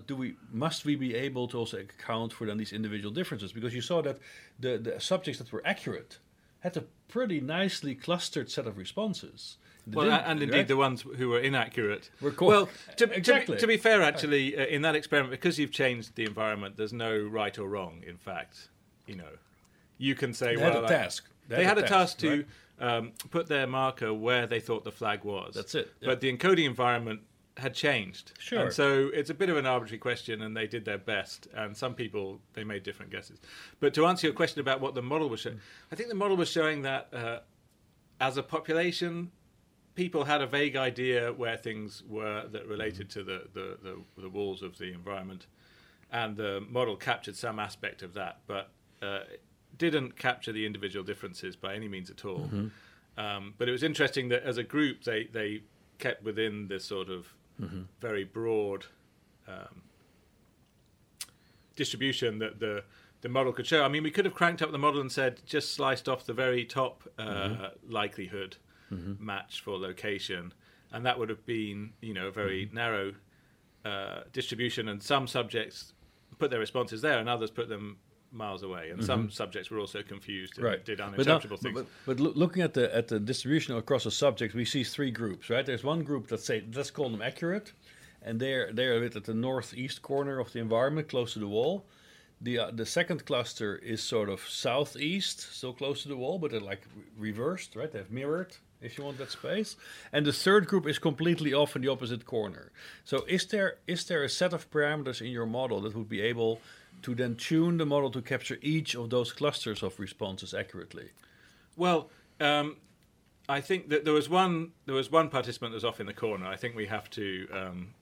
[0.06, 3.52] Do we must we be able to also account for then these individual differences?
[3.52, 4.18] Because you saw that
[4.58, 6.18] the the subjects that were accurate
[6.60, 9.58] had a pretty nicely clustered set of responses.
[9.86, 10.66] They Well, and indeed right?
[10.68, 12.10] the ones who were inaccurate.
[12.20, 13.56] Were co- well, to, to be- Exactly.
[13.56, 17.16] to, be, fair, actually, uh, in that experiment, because you've changed the environment, there's no
[17.18, 18.02] right or wrong.
[18.04, 18.70] In fact,
[19.06, 19.28] you know,
[19.98, 21.24] you can say, They well, had a I- task.
[21.48, 22.44] They, had a task, to
[22.80, 22.88] right?
[22.96, 25.54] um, put their marker where they thought the flag was.
[25.54, 26.08] That's it, yeah.
[26.08, 27.20] But the encoding environment
[27.56, 28.32] had changed.
[28.38, 28.64] Sure.
[28.64, 31.48] And so it's a bit of an arbitrary question, and they did their best.
[31.54, 33.40] And some people they made different guesses.
[33.80, 36.36] But to answer your question about what the model was showing, I think the model
[36.36, 37.38] was showing that uh,
[38.20, 39.30] as a population,
[39.94, 44.28] people had a vague idea where things were that related to the, the, the, the
[44.28, 45.46] walls of the environment,
[46.12, 49.20] and the model captured some aspect of that, but uh,
[49.78, 52.50] didn't capture the individual differences by any means at all.
[53.18, 55.62] Um, but it was interesting that as a group, they, they
[55.98, 57.32] kept within this sort of
[58.00, 58.86] very broad
[59.48, 59.82] um,
[61.74, 62.84] distribution that the
[63.22, 63.82] the model could show.
[63.82, 66.34] I mean, we could have cranked up the model and said just sliced off the
[66.34, 68.56] very top uh, likelihood
[69.18, 70.52] match for location,
[70.92, 73.14] and that would have been you know a very narrow
[73.84, 74.88] uh, distribution.
[74.88, 75.92] And some subjects
[76.38, 77.98] put their responses there, and others put them
[78.32, 78.90] miles away.
[78.90, 80.84] And some subjects were also confused and right.
[80.84, 81.74] did But now- uninterpretable things.
[81.74, 85.10] But, but loo- looking at the at the distribution across the subjects, we see three
[85.10, 85.64] groups, right?
[85.64, 87.72] There's one group that say let's call them accurate,
[88.22, 91.48] and they're they're a bit at the northeast corner of the environment, close to the
[91.48, 91.86] wall.
[92.40, 96.50] The uh, the second cluster is sort of southeast, so close to the wall, but
[96.50, 97.90] they're like re- reversed, right?
[97.90, 99.76] They've mirrored, if you want that space.
[100.12, 102.72] And the third group is completely off in the opposite corner.
[103.04, 106.20] So is there is there a set of parameters in your model that would be
[106.20, 106.60] able
[107.06, 111.10] to then tune the model to capture each of those clusters of responses accurately?
[111.76, 112.78] Well, um,
[113.48, 116.12] I think that there was one there was one participant that was off in the
[116.12, 116.46] corner.
[116.46, 117.94] I think we have to um,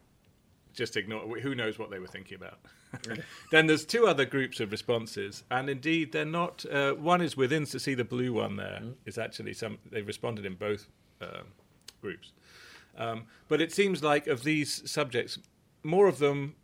[0.72, 1.38] just ignore.
[1.38, 2.58] Who knows what they were thinking about?
[3.50, 6.64] then there's two other groups of responses, and indeed they're not.
[6.64, 7.66] Uh, one is within.
[7.66, 8.78] To see the blue one there.
[8.80, 9.76] there is actually some.
[9.90, 10.86] They've responded in both
[11.20, 11.48] um,
[12.00, 12.32] groups,
[12.96, 15.38] um, but it seems like of these subjects,
[15.82, 16.54] more of them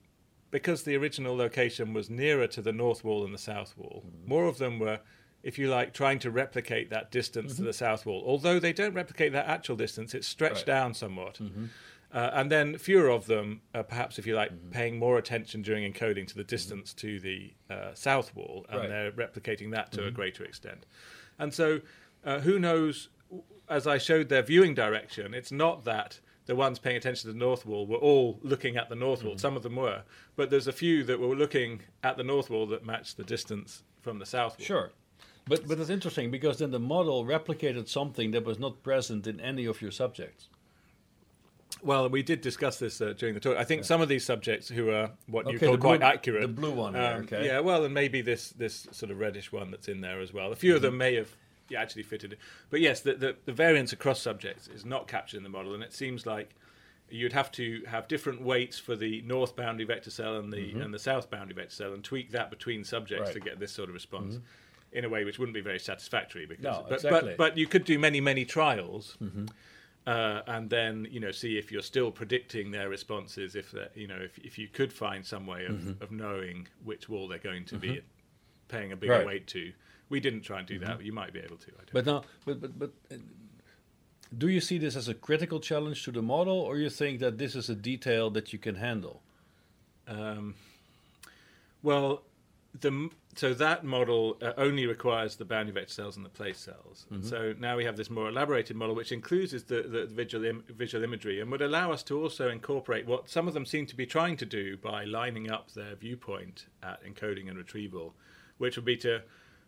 [0.51, 4.46] because the original location was nearer to the north wall than the south wall, more
[4.46, 5.01] of them were,
[5.42, 8.22] if you like, trying to replicate that distance to the south wall.
[8.26, 10.66] Although they don't replicate that actual distance, it's stretched Right.
[10.66, 11.40] down somewhat.
[12.12, 15.90] Uh, and then fewer of them, uh, perhaps if you like, paying more attention during
[15.90, 18.88] encoding to the distance to the uh, south wall, and Right.
[18.88, 20.86] they're replicating that to a greater extent.
[21.38, 21.80] And so,
[22.24, 23.09] uh, who knows?
[23.68, 26.18] As I showed their viewing direction, it's not that
[26.51, 29.38] the ones paying attention to the north wall were all looking at the north wall.
[29.38, 30.03] Some of them were,
[30.34, 33.84] but there's a few that were looking at the north wall that matched the distance
[34.01, 34.66] from the south wall.
[34.66, 34.90] Sure.
[35.46, 39.38] But but it's interesting because then the model replicated something that was not present in
[39.38, 40.48] any of your subjects.
[41.84, 43.57] Well, we did discuss this uh, during the talk.
[43.57, 46.48] I think some of these subjects who are what you call quite blue- accurate, the
[46.48, 47.46] blue one there, um, okay.
[47.46, 50.51] yeah, well, and maybe this this sort of reddish one that's in there as well.
[50.51, 51.36] A few of them may have yeah,
[51.77, 52.39] actually fitted, it.
[52.71, 55.83] but yes, the, the the variance across subjects is not captured in the model, and
[55.83, 56.55] it seems like
[57.12, 60.81] you'd have to have different weights for the north boundary vector cell and the mm-hmm.
[60.83, 63.35] and the south boundary vector cell, and tweak that between subjects Right.
[63.35, 64.35] to get this sort of response.
[64.37, 64.45] Mm-hmm.
[64.93, 67.31] In a way which wouldn't be very satisfactory, because No, but, exactly.
[67.31, 69.45] but but you could do many many trials, mm-hmm.
[70.05, 73.55] uh, and then you know see if you're still predicting their responses.
[73.55, 76.03] If that you know if if you could find some way of, Mm-hmm.
[76.03, 78.01] of knowing which wall they're going to be
[78.66, 79.27] paying a bigger Right.
[79.27, 79.73] weight to.
[80.11, 80.99] We didn't try and do that.
[80.99, 81.69] But you might be able to.
[81.69, 83.17] I don't But now, but but but, uh,
[84.37, 87.39] do you see this as a critical challenge to the model, or you think that
[87.39, 89.23] this is a detail that you can handle?
[90.07, 90.55] Um,
[91.83, 92.23] well,
[92.79, 97.07] the so that model uh, only requires the boundary vector cells and the place cells.
[97.11, 100.65] And so now we have this more elaborated model, which includes the, the visual Im-
[100.69, 103.97] visual imagery, and would allow us to also incorporate what some of them seem to
[103.97, 108.15] be trying to do by lining up their viewpoint at encoding and retrieval,
[108.59, 109.23] which would be to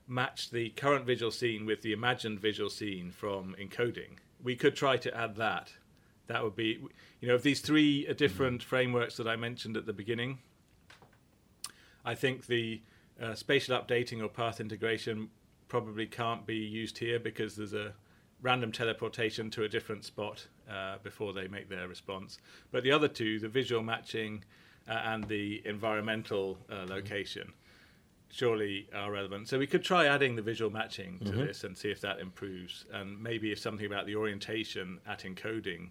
[0.06, 4.18] match the current visual scene with the imagined visual scene from encoding.
[4.42, 5.72] We could try to add that.
[6.26, 6.80] That would be,
[7.20, 10.38] you know, of these three uh, different frameworks that I mentioned at the beginning.
[12.04, 12.80] I think the
[13.20, 15.30] uh, spatial updating or path integration
[15.68, 17.94] probably can't be used here because there's a
[18.42, 22.38] random teleportation to a different spot uh, before they make their response.
[22.70, 24.44] But the other two, the visual matching
[24.88, 27.52] uh, and the environmental uh, location,
[28.42, 29.46] surely are relevant.
[29.48, 32.86] So we could try adding the visual matching to this and see if that improves.
[32.92, 35.90] And maybe if something about the orientation at encoding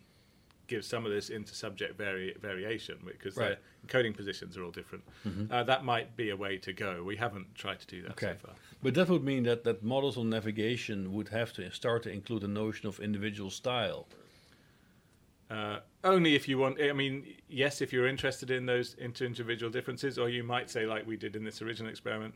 [0.65, 3.57] gives some of this into subject vari- variation because Right.
[3.85, 5.03] their encoding positions are all different.
[5.51, 7.03] Uh, that might be a way to go.
[7.03, 8.33] We haven't tried to do that Okay.
[8.41, 8.55] so far.
[8.81, 12.43] But that would mean that, that models on navigation would have to start to include
[12.43, 14.07] a notion of individual style.
[15.51, 16.81] Uh, only if you want.
[16.81, 20.85] I mean, yes, if you're interested in those inter individual differences, or you might say,
[20.85, 22.33] like we did in this original experiment,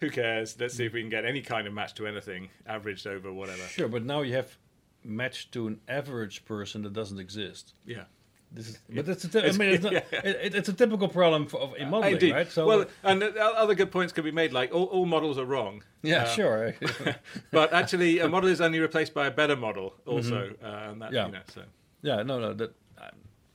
[0.00, 0.56] who cares?
[0.60, 3.62] Let's see if we can get any kind of match to anything, averaged over whatever.
[3.62, 4.56] Sure, but now you have
[5.04, 7.74] matched to an average person that doesn't exist.
[7.86, 8.04] Yeah.
[8.52, 10.02] This is, but it's a mean, it's, not, Yeah.
[10.12, 12.32] it, it's a typical problem for, of, in modeling, Indeed.
[12.34, 12.50] right?
[12.52, 13.26] So, well, and uh,
[13.56, 14.52] other good points could be made.
[14.52, 15.82] Like all, all models are wrong.
[16.02, 16.74] yeah, uh, sure.
[17.50, 20.54] but actually, a model is only replaced by a better model, also.
[20.62, 21.14] Uh, and that, Mm-hmm.
[21.14, 21.26] Yeah.
[21.26, 21.62] you know, so
[22.04, 23.08] Yeah, no, no, that uh,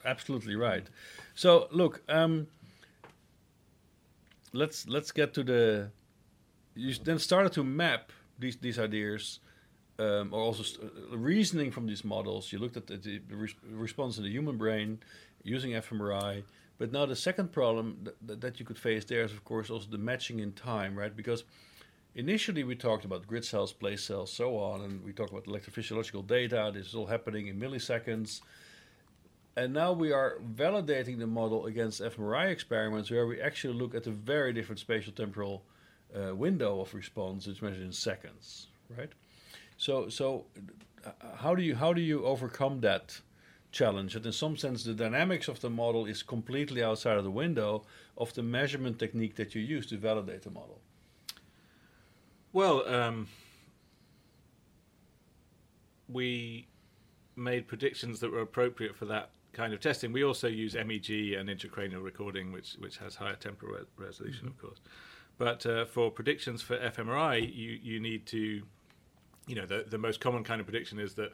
[0.06, 0.88] absolutely right.
[1.36, 2.48] So look, um,
[4.54, 5.90] let's let's get to the.
[6.76, 9.40] You then started to map these these ideas,
[10.00, 12.52] um, or also st- uh, reasoning from these models.
[12.54, 15.00] You looked at the, the res- response in the human brain
[15.44, 16.44] using fMRI.
[16.80, 19.88] But now the second problem that, that you could face there is, of course, also
[19.92, 21.16] the matching in time, right?
[21.16, 21.44] Because
[22.16, 26.26] initially we talked about grid cells, place cells, so on, and we talked about electrophysiological
[26.26, 26.72] data.
[26.74, 28.42] This is all happening in milliseconds.
[29.56, 34.08] And now we are validating the model against fMRI experiments where we actually look at
[34.08, 35.64] a very different spatial temporal
[36.16, 37.48] uh, window of response.
[37.48, 39.12] It's measured in seconds, right?
[39.78, 40.46] So, so
[41.36, 43.20] how do you how do you overcome that
[43.72, 44.14] challenge?
[44.14, 47.84] That in some sense the dynamics of the model is completely outside of the window
[48.18, 50.82] of the measurement technique that you use to validate the model.
[52.52, 53.28] Well, um,
[56.08, 56.68] we
[57.36, 60.12] made predictions that were appropriate for that kind of testing.
[60.12, 64.58] We also use MEG and intracranial recording, which which has higher temporal re- resolution, of
[64.58, 64.80] course.
[65.38, 68.64] But uh, for predictions for fMRI, you you need to,
[69.48, 71.34] you know, the the most common kind of prediction is that,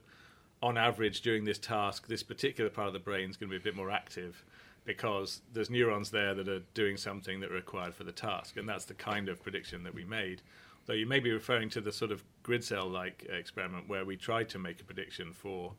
[0.62, 3.62] on average, during this task, this particular part of the brain is going to be
[3.62, 4.44] a bit more active.
[4.84, 8.70] Because there's neurons there that are doing something that are required for the task, and
[8.70, 10.44] that's the kind of prediction that we made.
[10.86, 14.16] Though you may be referring to the sort of grid cell like experiment where we
[14.16, 15.74] tried to make a prediction for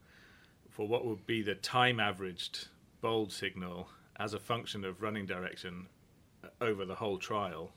[0.68, 2.68] for what would be the time averaged
[3.00, 5.86] bold signal as a function of running direction
[6.61, 7.72] over the whole trial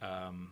[0.00, 0.50] um,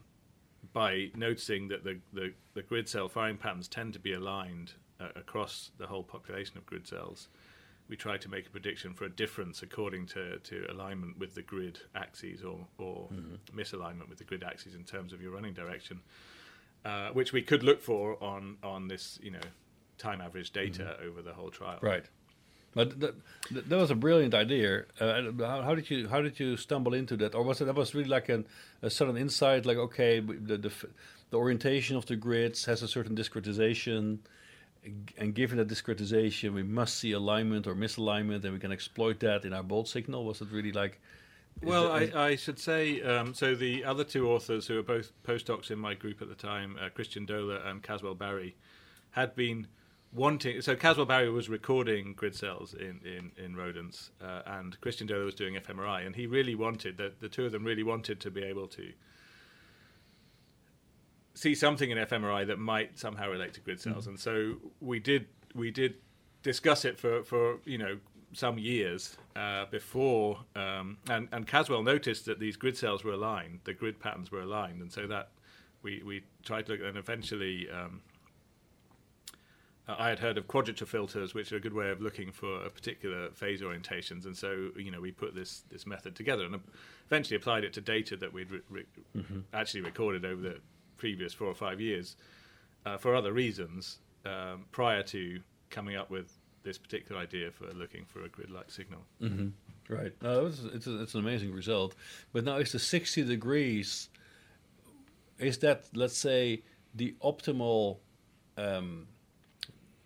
[0.73, 5.09] by noticing that the, the, the grid cell firing patterns tend to be aligned uh,
[5.17, 7.29] across the whole population of grid cells.
[7.91, 11.43] We tried to make a prediction for a difference according to, to alignment with the
[11.43, 13.09] grid axes or, or
[13.53, 16.01] misalignment with the grid axes in terms of your running direction,
[16.85, 19.41] uh, which we could look for on, on this, you know,
[19.99, 21.81] time average data over the whole trial.
[21.83, 22.05] Right.
[22.73, 24.85] But that was a brilliant idea.
[25.01, 27.75] Uh, how, how did you how did you stumble into that, or was it that
[27.75, 28.47] was really like an,
[28.81, 29.67] a sudden insight?
[29.67, 30.73] Like okay, the, the
[31.31, 34.19] the orientation of the grids has a certain discretization,
[35.19, 39.45] and given that discretization, we must see alignment or misalignment, and we can exploit that
[39.45, 40.25] in our bold signal.
[40.25, 41.01] Was it really like?
[41.63, 43.55] Well, it- I, I should say um, so.
[43.55, 46.89] The other two authors who are both postdocs in my group at the time, uh,
[46.89, 48.57] Christian Doeller and Caswell Barry,
[49.11, 49.67] had been
[50.13, 50.63] wanting.
[50.63, 55.27] So Caswell Barry was recording grid cells in in, in rodents, uh, and Christian Doeller
[55.27, 57.21] was doing fMRI, and he really wanted that.
[57.21, 58.93] The two of them really wanted to be able to
[61.41, 65.27] see something in fMRI that might somehow relate to grid cells, and so we did
[65.55, 65.95] we did
[66.43, 67.99] discuss it for for you know
[68.35, 73.61] some years uh, before, um, and and Caswell noticed that these grid cells were aligned,
[73.65, 75.31] the grid patterns were aligned, and so that
[75.83, 77.69] we we tried to look, and eventually.
[77.71, 78.03] Um,
[79.89, 82.71] I had heard of quadrature filters, which are a good way of looking for a
[82.71, 86.61] particular phase orientations, and so you know we put this this method together and
[87.07, 88.85] eventually applied it to data that we'd re- re-
[89.17, 89.41] mm-hmm.
[89.53, 90.61] actually recorded over the
[91.01, 92.15] previous four or five years
[92.85, 95.41] uh, for other reasons um, prior to
[95.71, 96.31] coming up with
[96.63, 99.01] this particular idea for looking for a grid-like signal.
[99.21, 99.49] Mm-hmm.
[99.93, 100.13] Right.
[100.23, 101.95] No, it's, it's, a, it's an amazing result.
[102.33, 104.11] But now is the 60 degrees,
[105.39, 106.63] is that, let's say,
[106.95, 107.97] the optimal,
[108.59, 109.07] um,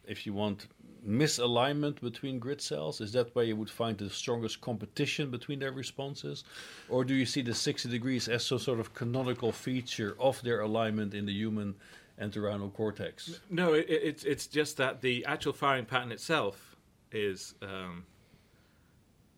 [0.06, 0.68] if you want,
[1.06, 3.00] misalignment between grid cells?
[3.00, 6.44] Is that where you would find the strongest competition between their responses?
[6.88, 10.60] Or do you see the 60 degrees as some sort of canonical feature of their
[10.60, 11.74] alignment in the human
[12.20, 13.40] entorhinal cortex?
[13.50, 16.76] No, it, it's, it's just that the actual firing pattern itself
[17.12, 17.54] is.
[17.62, 18.06] Um,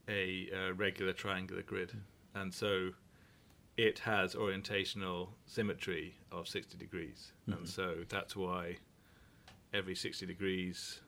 [0.09, 1.93] a uh, regular triangular grid,
[2.35, 2.91] and so
[3.77, 7.59] it has orientational symmetry of 60 degrees, mm-hmm.
[7.59, 8.77] and so that's why
[9.75, 11.01] every 60 degrees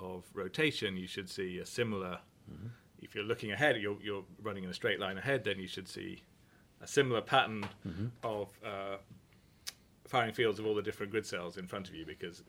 [0.00, 2.18] of rotation you should see a similar.
[2.50, 2.68] Mm-hmm.
[3.00, 5.88] If you're looking ahead, you're, you're running in a straight line ahead, then you should
[5.88, 6.22] see
[6.80, 8.06] a similar pattern mm-hmm.
[8.22, 8.96] of uh,
[10.06, 12.42] firing fields of all the different grid cells in front of you because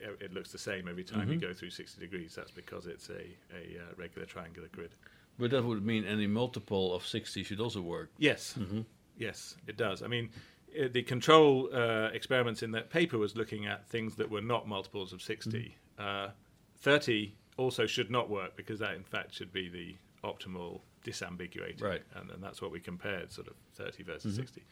[0.00, 1.48] it, it looks the same every time you mm-hmm.
[1.48, 2.34] go through 60 degrees.
[2.34, 3.20] That's because it's a,
[3.54, 4.94] a uh, regular triangular grid.
[5.38, 8.10] But that would mean any multiple of 60 should also work.
[8.18, 8.54] Yes.
[8.58, 8.82] Mm-hmm.
[9.16, 10.02] Yes, it does.
[10.02, 10.30] I mean,
[10.78, 14.66] uh, the control uh, experiments in that paper was looking at things that were not
[14.66, 15.76] multiples of 60.
[15.98, 16.02] Mm-hmm.
[16.02, 16.30] Uh,
[16.82, 19.94] 30 also should not work because that, in fact, should be the
[20.26, 21.82] optimal disambiguating.
[21.82, 22.02] Right.
[22.14, 24.42] And, and that's what we compared, sort of 30 versus mm-hmm.
[24.42, 24.62] 60.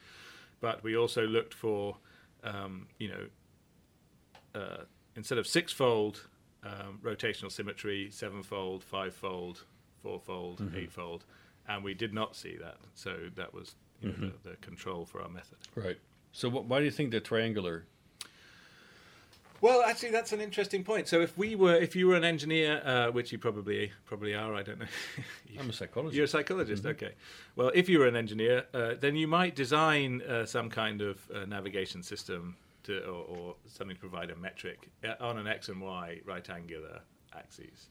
[0.61, 1.97] But we also looked for,
[2.45, 4.85] um, you know, uh,
[5.17, 6.27] instead of six-fold
[6.65, 9.65] um, rotational symmetry, seven-fold, five-fold,
[10.03, 10.77] fourfold, mm-hmm.
[10.77, 11.25] eightfold,
[11.69, 12.77] and we did not see that.
[12.95, 14.23] So that was you mm-hmm.
[14.25, 15.59] know, the, the, control for our method.
[15.75, 15.99] Right.
[16.33, 17.85] So wh- why do you think they're triangular?
[19.63, 21.07] Well, actually, that's an interesting point.
[21.07, 24.55] So, if we were, if you were an engineer, uh, which you probably probably are,
[24.55, 24.87] I don't know.
[25.59, 26.17] I'm a psychologist.
[26.17, 27.05] You're a psychologist, mm-hmm.
[27.05, 27.13] okay.
[27.57, 31.19] Well, if you were an engineer, uh, then you might design uh, some kind of
[31.35, 35.69] uh, navigation system to, or, or, something to provide a metric uh, on an x
[35.69, 37.01] and y right angular
[37.37, 37.89] axes.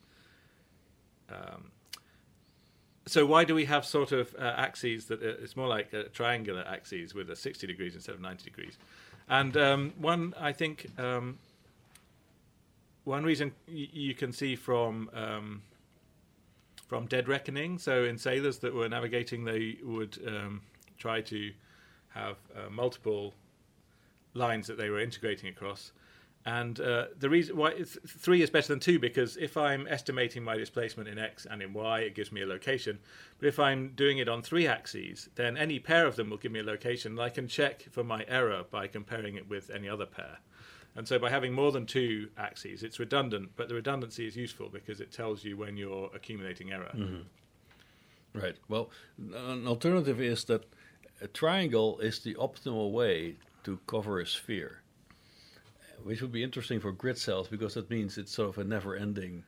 [1.29, 1.71] Um,
[3.05, 6.03] so why do we have sort of uh, axes that uh, it's more like a
[6.09, 8.77] triangular axes with a 60 degrees instead of 90 degrees?
[9.27, 11.37] And um, one, I think, um,
[13.03, 15.61] one reason you can see from um,
[16.87, 17.77] from Dead Reckoning.
[17.77, 20.61] So in sailors that were navigating, they would um,
[20.97, 21.51] try to
[22.09, 23.33] have uh, multiple
[24.33, 25.91] lines that they were integrating across.
[26.45, 30.57] And uh, the reason why three is better than two because if I'm estimating my
[30.57, 32.99] displacement in x and in y, it gives me a location.
[33.37, 36.51] But if I'm doing it on three axes, then any pair of them will give
[36.51, 37.11] me a location.
[37.11, 40.39] And I can check for my error by comparing it with any other pair.
[40.95, 44.69] And so by having more than two axes, it's redundant, but the redundancy is useful
[44.69, 46.91] because it tells you when you're accumulating error.
[46.93, 48.39] Mm-hmm.
[48.39, 48.55] Right.
[48.67, 50.65] Well, an alternative is that
[51.21, 54.81] a triangle is the optimal way to cover a sphere
[56.03, 59.43] which would be interesting for grid cells because that means it's sort of a never-ending,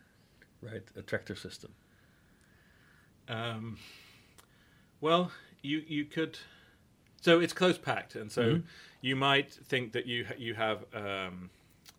[0.62, 1.72] right, attractor system.
[3.28, 3.78] Um,
[5.00, 5.32] well,
[5.62, 6.38] you you could,
[7.22, 8.66] so it's close packed, and so mm-hmm.
[9.02, 11.50] You might think that you you have um,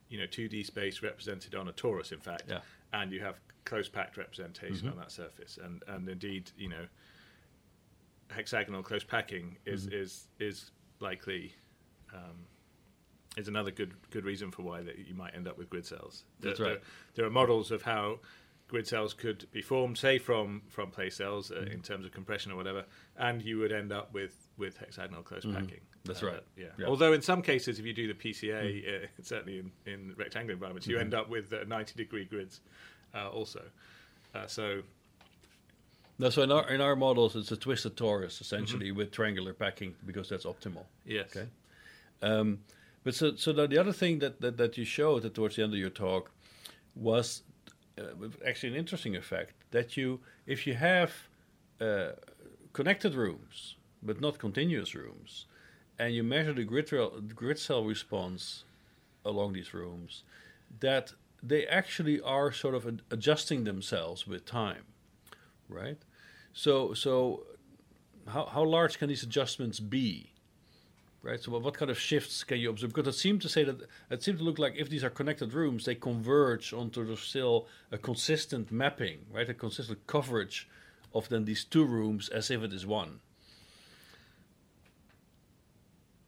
[0.08, 2.60] you know two D space represented on a torus, in fact, yeah.
[2.92, 4.90] and you have close packed representation mm-hmm.
[4.90, 6.86] on that surface, and and indeed you know
[8.30, 9.96] hexagonal close packing is mm-hmm.
[9.96, 11.54] is is likely.
[12.14, 12.46] Um,
[13.36, 16.24] is another good good reason for why that you might end up with grid cells.
[16.40, 16.72] That's right.
[16.72, 16.80] There,
[17.14, 18.18] there, are models of how
[18.68, 21.72] grid cells could be formed, say from from place cells uh, mm-hmm.
[21.72, 22.84] in terms of compression or whatever,
[23.16, 25.56] and you would end up with with hexagonal close mm-hmm.
[25.56, 25.80] packing.
[26.04, 26.40] That's uh, right.
[26.56, 26.66] Yeah.
[26.78, 26.86] yeah.
[26.86, 29.04] Although in some cases, if you do the PCA, mm-hmm.
[29.04, 31.20] uh, certainly in, in rectangular environments, you end mm-hmm.
[31.20, 32.60] up with 90 degree grids
[33.14, 33.62] uh, also.
[34.34, 34.82] Uh, so.
[36.18, 38.98] No, so in our in our models, it's a twisted torus essentially mm-hmm.
[38.98, 40.84] with triangular packing because that's optimal.
[41.04, 41.36] Yes.
[41.36, 41.48] Okay.
[42.22, 42.60] Um,
[43.04, 45.78] but so, so the other thing that, that, that you showed towards the end of
[45.78, 46.30] your talk
[46.94, 47.42] was
[47.98, 48.02] uh,
[48.46, 51.12] actually an interesting effect that you, if you have
[51.80, 52.10] uh,
[52.72, 55.46] connected rooms but not continuous rooms,
[55.98, 56.90] and you measure the grid,
[57.34, 58.64] grid cell response
[59.24, 60.22] along these rooms,
[60.80, 61.12] that
[61.42, 64.84] they actually are sort of adjusting themselves with time,
[65.68, 65.98] right?
[66.52, 67.44] So, so
[68.28, 70.32] how, how large can these adjustments be?
[71.22, 71.40] right?
[71.40, 72.92] So what kind of shifts can you observe?
[72.92, 75.54] Because it seemed to say that it seemed to look like if these are connected
[75.54, 79.48] rooms, they converge onto the still a consistent mapping, right?
[79.48, 80.68] A consistent coverage
[81.14, 83.20] of then these two rooms as if it is one.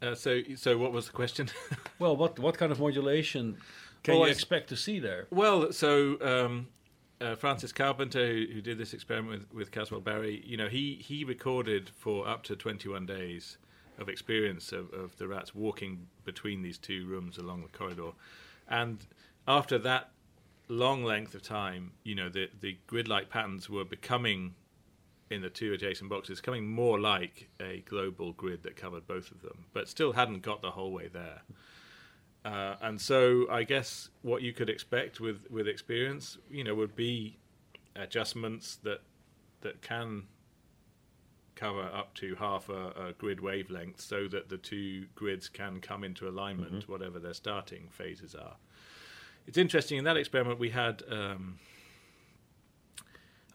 [0.04, 1.48] Uh, so, so what was the question?
[1.98, 3.56] well, what what kind of modulation
[4.02, 5.26] can Oh, you expect to see there?
[5.30, 6.68] Well, so um,
[7.20, 10.94] uh, Francis Carpenter, who, who did this experiment with, with Caswell Barry, you know, he,
[10.96, 13.56] he recorded for up to 21 days
[13.98, 18.10] of experience of, of the rats walking between these two rooms along the corridor.
[18.68, 18.98] And
[19.46, 20.10] after that
[20.68, 24.54] long length of time, you know, the, the grid-like patterns were becoming,
[25.34, 29.42] in the two adjacent boxes, coming more like a global grid that covered both of
[29.42, 31.42] them, but still hadn't got the whole way there.
[32.44, 36.94] Uh, and so I guess what you could expect with, with experience, you know, would
[36.94, 37.38] be
[37.96, 39.00] adjustments that
[39.60, 40.24] that can
[41.54, 46.04] cover up to half a, a grid wavelength, so that the two grids can come
[46.04, 48.56] into alignment, whatever their starting phases are.
[49.46, 51.58] It's interesting in that experiment we had um,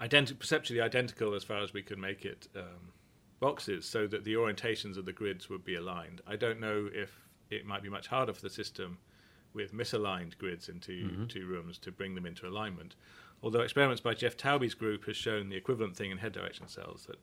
[0.02, 2.94] identi- perceptually identical as far as we can make it um,
[3.40, 6.22] boxes, so that the orientations of the grids would be aligned.
[6.28, 9.00] I don't know if it might be much harder for the system
[9.54, 12.96] with misaligned grids into two rooms to bring them into alignment.
[13.42, 17.06] Although experiments by Jeff Taube's group has shown the equivalent thing in head direction cells
[17.08, 17.18] that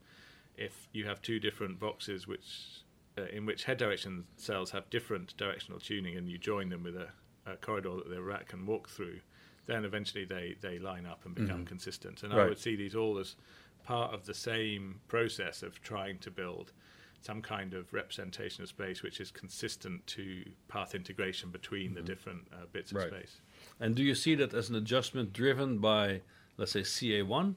[0.57, 2.83] if you have two different boxes which
[3.19, 6.97] uh, in which head direction cells have different directional tuning and you join them with
[6.97, 7.09] a,
[7.47, 9.21] a corridor that the rat can walk through,
[9.67, 12.23] then eventually they, they line up and become consistent.
[12.23, 13.37] And I would see these all as
[13.85, 16.73] part of the same process of trying to build
[17.21, 22.47] some kind of representation of space which is consistent to path integration between the different
[22.53, 23.41] uh, bits of space.
[23.81, 26.21] And do you see that as an adjustment driven by,
[26.57, 27.55] let's say, CA1?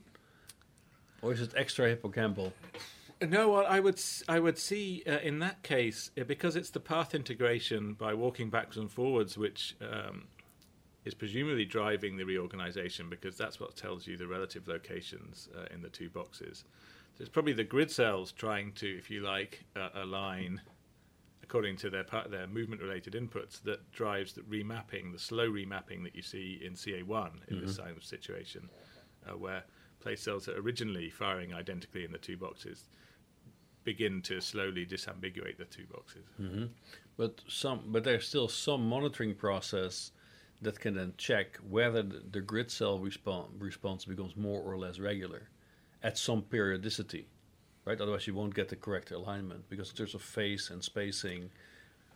[1.22, 2.54] Or is it extra hippocampal?
[3.22, 6.80] No, well, I would I would see uh, in that case uh, because it's the
[6.80, 10.28] path integration by walking backwards and forwards, which um,
[11.10, 15.82] is presumably driving the reorganization because that's what tells you the relative locations uh, in
[15.82, 16.64] the two boxes.
[17.16, 20.62] So it's probably the grid cells trying to, if you like, uh, align
[21.42, 26.04] according to their part, their movement related inputs that drives the remapping, the slow remapping
[26.04, 28.70] that you see in CA1 in this kind of situation,
[29.28, 29.64] uh, where
[30.00, 32.84] place cells that are originally firing identically in the two boxes
[33.84, 36.28] begin to slowly disambiguate the two boxes.
[37.18, 40.12] But some, but there's still some monitoring process
[40.62, 45.50] that can then check whether the, grid cell respon response becomes more or less regular
[46.04, 47.28] at some periodicity,
[47.86, 48.00] right?
[48.00, 51.50] Otherwise, you won't get the correct alignment because in terms of phase and spacing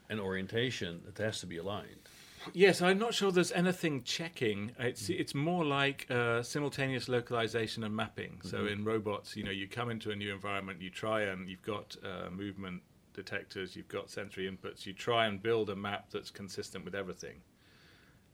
[0.10, 2.10] and orientation, it has to be aligned.
[2.52, 4.74] Yes, I'm not sure there's anything checking.
[4.78, 8.42] It's it's more like uh, simultaneous localization and mapping.
[8.44, 11.62] So in robots, you know, you come into a new environment, you try and you've
[11.62, 12.82] got uh, movement
[13.14, 17.36] detectors, you've got sensory inputs, you try and build a map that's consistent with everything.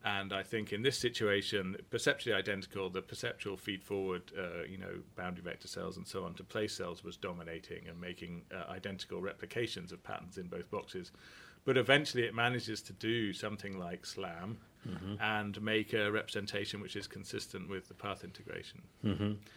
[0.05, 5.01] And I think in this situation, perceptually identical, the perceptual feed forward, uh, you know,
[5.17, 9.21] boundary vector cells and so on to place cells was dominating and making uh, identical
[9.21, 11.11] replications of patterns in both boxes.
[11.65, 14.57] But eventually it manages to do something like SLAM
[15.19, 18.81] and make a representation which is consistent with the path integration.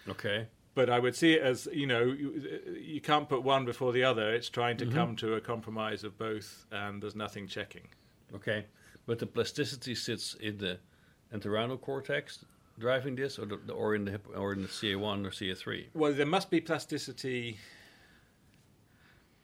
[0.09, 0.49] Okay.
[0.75, 4.03] But I would see it as, you know, you, you can't put one before the
[4.03, 4.35] other.
[4.35, 7.87] It's trying to come to a compromise of both, and there's nothing checking.
[8.35, 8.65] Okay,
[9.07, 10.79] but the plasticity sits in the
[11.35, 12.45] entorhinal cortex
[12.79, 15.87] driving this, or, the, or in the hip, or in the CA1 or CA3.
[15.95, 17.59] Well, there must be plasticity.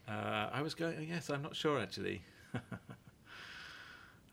[0.09, 1.07] Uh, I was going.
[1.09, 2.23] Yes, I'm not sure actually.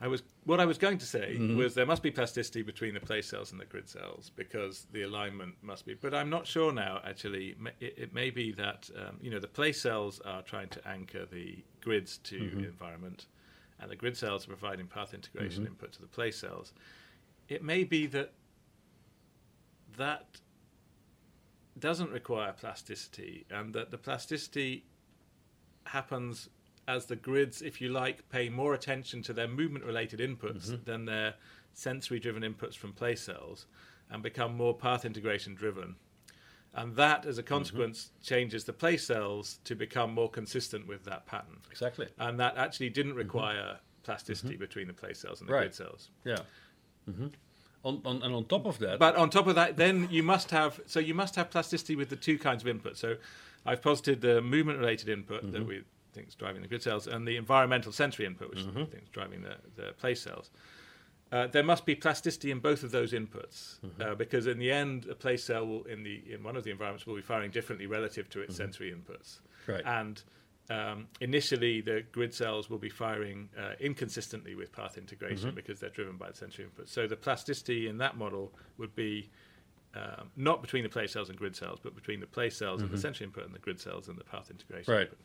[0.02, 3.00] I was what I was going to say was there must be plasticity between the
[3.00, 5.94] place cells and the grid cells because the alignment must be.
[5.94, 7.02] But I'm not sure now.
[7.06, 10.88] Actually, it, it may be that um, you know the place cells are trying to
[10.88, 13.28] anchor the grids to the environment,
[13.80, 15.74] and the grid cells are providing path integration mm-hmm.
[15.74, 16.74] input to the place cells.
[17.50, 18.34] It may be that
[19.98, 20.26] that
[21.78, 24.86] doesn't require plasticity, and that the plasticity
[25.86, 26.50] happens
[26.88, 30.84] as the grids, if you like, pay more attention to their movement related inputs mm-hmm.
[30.86, 31.34] than their
[31.74, 33.66] sensory driven inputs from place cells
[34.10, 35.96] and become more path integration driven.
[36.76, 37.54] And that, as a mm-hmm.
[37.54, 41.58] consequence, changes the place cells to become more consistent with that pattern.
[41.72, 42.08] Exactly.
[42.20, 43.20] And that actually didn't mm-hmm.
[43.20, 44.60] require plasticity mm-hmm.
[44.60, 45.62] between the place cells and the Right.
[45.62, 46.10] grid cells.
[46.26, 46.40] Yeah.
[47.06, 47.28] hmm
[47.84, 50.52] On, on, and on top of that, But on top of that, then you must
[50.52, 52.98] have so you must have plasticity with the two kinds of input.
[52.98, 53.18] So
[53.66, 55.84] I've posited the movement related input that we
[56.14, 59.42] think is driving the grid cells and the environmental sensory input, which think is driving
[59.44, 60.50] the, the place cells.
[61.36, 65.06] Uh, there must be plasticity in both of those inputs uh, because in the end,
[65.10, 67.88] a place cell will in the in one of the environments will be firing differently
[67.88, 69.40] relative to its sensory inputs.
[69.68, 69.84] Right.
[69.86, 70.24] And
[70.70, 75.90] um, initially, the grid cells will be firing uh, inconsistently with path integration because they're
[75.90, 76.88] driven by the sensory input.
[76.88, 79.30] So the plasticity in that model would be
[79.94, 82.90] um, not between the place cells and grid cells, but between the place cells and
[82.90, 84.94] the sensory input and the grid cells and the path integration.
[84.94, 85.02] Right.
[85.02, 85.18] input.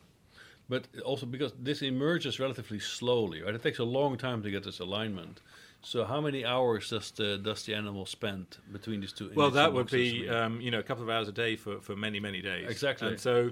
[0.67, 3.55] but also because this emerges relatively slowly, right?
[3.55, 5.39] It takes a long time to get this alignment.
[5.83, 9.31] So how many hours does the does the animal spend between these two?
[9.35, 11.95] Well, that would be um, you know a couple of hours a day for, for
[11.95, 12.69] many many days.
[12.69, 13.07] Exactly.
[13.07, 13.51] And so,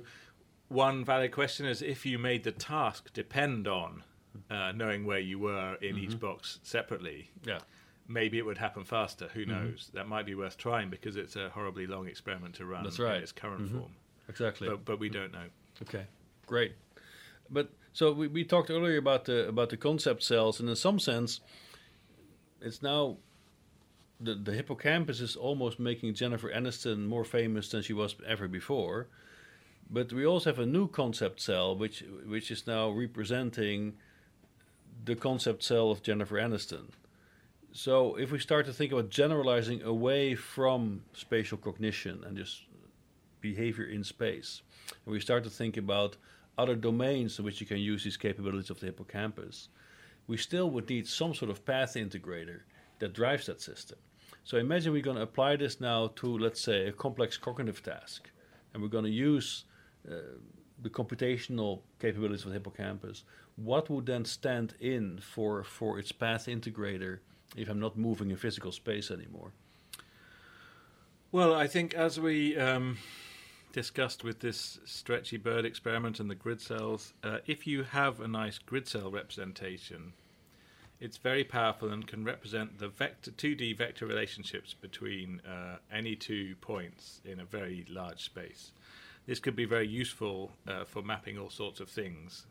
[0.68, 4.04] one valid question is if you made the task depend on
[4.52, 6.04] uh, knowing where you were in Mm-hmm.
[6.06, 7.60] each box separately, yeah.
[8.08, 9.30] maybe it would happen faster.
[9.34, 9.52] Who Mm-hmm.
[9.52, 9.90] knows?
[9.96, 13.18] That might be worth trying because it's a horribly long experiment to run That's right.
[13.18, 13.80] in its current Mhm.
[13.80, 13.92] form.
[14.28, 14.70] Exactly.
[14.70, 15.46] But, but we don't know.
[15.82, 16.06] Okay,
[16.46, 16.74] great.
[17.50, 21.00] But so we, we talked earlier about the about the concept cells, and in some
[21.00, 21.40] sense,
[22.62, 23.18] it's now
[24.20, 29.08] the the hippocampus is almost making Jennifer Aniston more famous than she was ever before.
[29.90, 33.94] But we also have a new concept cell, which which is now representing
[35.06, 36.90] the concept cell of Jennifer Aniston.
[37.72, 42.64] So if we start to think about generalizing away from spatial cognition and just
[43.42, 44.62] behavior in space,
[45.06, 46.18] and we start to think about
[46.58, 49.70] other domains in which you can use these capabilities of the hippocampus,
[50.30, 52.60] we still would need some sort of path integrator
[53.00, 53.98] that drives that system.
[54.44, 58.30] So imagine we're going to apply this now to, let's say, a complex cognitive task,
[58.72, 59.66] and we're going to use
[60.08, 60.38] uh,
[60.84, 63.24] the computational capabilities of the hippocampus.
[63.56, 67.20] What would then stand in for, for its path integrator
[67.58, 69.52] if I'm not moving in physical space anymore?
[71.32, 73.00] Well, I think as we um,
[73.74, 78.28] discussed with this stretchy bird experiment and the grid cells, uh, if you have a
[78.28, 80.14] nice grid cell representation,
[81.00, 86.56] it's very powerful and can represent the vector 2D vector relationships between uh, any two
[86.62, 88.72] points in a very large space.
[89.26, 92.46] This could be very useful uh, for mapping all sorts of things.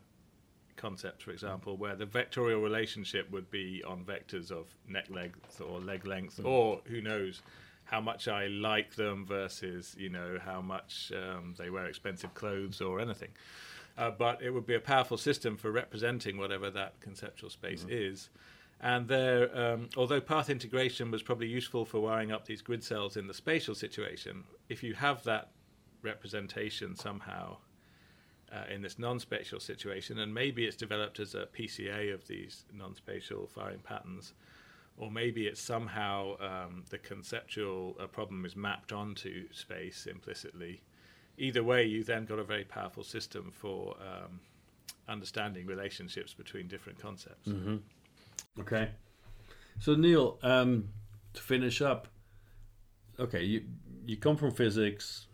[0.77, 5.79] Concepts, for example, where the vectorial relationship would be on vectors of neck length or
[5.79, 7.41] leg length, or who knows,
[7.83, 12.81] how much I like them versus you know how much um, they wear expensive clothes
[12.81, 13.31] or anything.
[13.99, 18.29] Uh, but it would be a powerful system for representing whatever that conceptual space is.
[18.79, 23.17] And there, um, although path integration was probably useful for wiring up these grid cells
[23.17, 25.49] in the spatial situation, if you have that
[26.01, 27.57] representation somehow
[28.53, 33.47] uh, in this non-spatial situation, and maybe it's developed as a PCA of these non-spatial
[33.47, 34.31] firing patterns,
[34.97, 40.81] or maybe it's somehow um, the conceptual uh, problem is mapped onto space implicitly.
[41.39, 44.41] Either way, you then got a very powerful system for um,
[45.07, 47.47] understanding relationships between different concepts.
[47.47, 47.77] Mm-hmm.
[48.59, 48.89] Okay.
[49.79, 50.89] So Neil, um,
[51.33, 52.09] to finish up,
[53.17, 53.63] okay, you
[54.05, 55.27] you come from physics,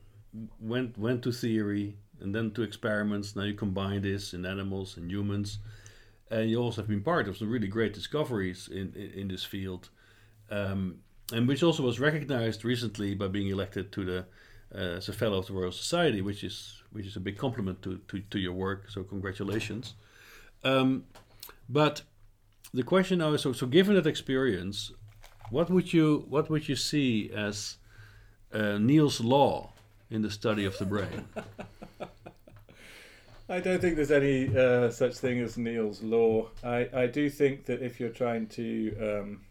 [0.60, 3.36] went went to theory, and then to experiments.
[3.36, 5.58] Now you combine this in animals and humans,
[6.30, 9.44] and you also have been part of some really great discoveries in in, in this
[9.44, 9.90] field,
[10.52, 11.00] um,
[11.34, 14.26] and which also was recognized recently by being elected to the
[14.76, 18.00] as a fellow of the Royal Society, which is which is a big compliment to
[18.08, 18.90] to, to your work.
[18.90, 19.96] So congratulations.
[20.64, 21.06] Um,
[21.70, 22.02] but
[22.74, 24.92] the question now is so, so given that experience,
[25.50, 27.78] what would you what would you see as
[28.54, 29.72] uh, Neil's law
[30.10, 31.26] in the study of the brain?
[33.48, 36.48] I don't think there's any uh, such thing as Neil's law.
[36.64, 39.42] I, I do think that if you're trying to um,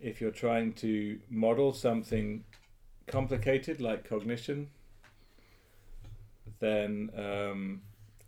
[0.00, 2.44] if you're trying to model something
[3.12, 4.70] complicated like cognition,
[6.60, 7.82] then um,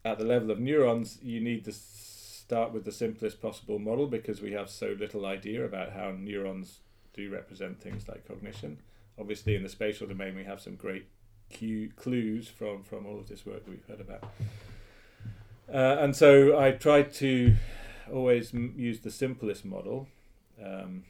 [0.04, 4.42] at the level of neurons, you need to start with the simplest possible model because
[4.42, 6.80] we have so little idea about how neurons
[7.14, 8.78] do represent things like cognition.
[9.18, 11.06] Obviously, in the spatial domain, we have some great
[11.48, 14.24] cue, clues from, from all of this work that we've heard about.
[15.72, 17.56] Uh, and so I tried to
[18.12, 20.08] always m- use the simplest model.
[20.62, 21.04] Um,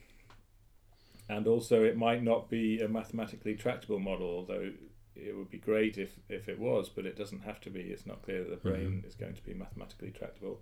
[1.28, 4.72] and also, it might not be a mathematically tractable model, although
[5.16, 7.80] it would be great if, if it was, but it doesn't have to be.
[7.82, 10.60] It's not clear that the brain is going to be mathematically tractable.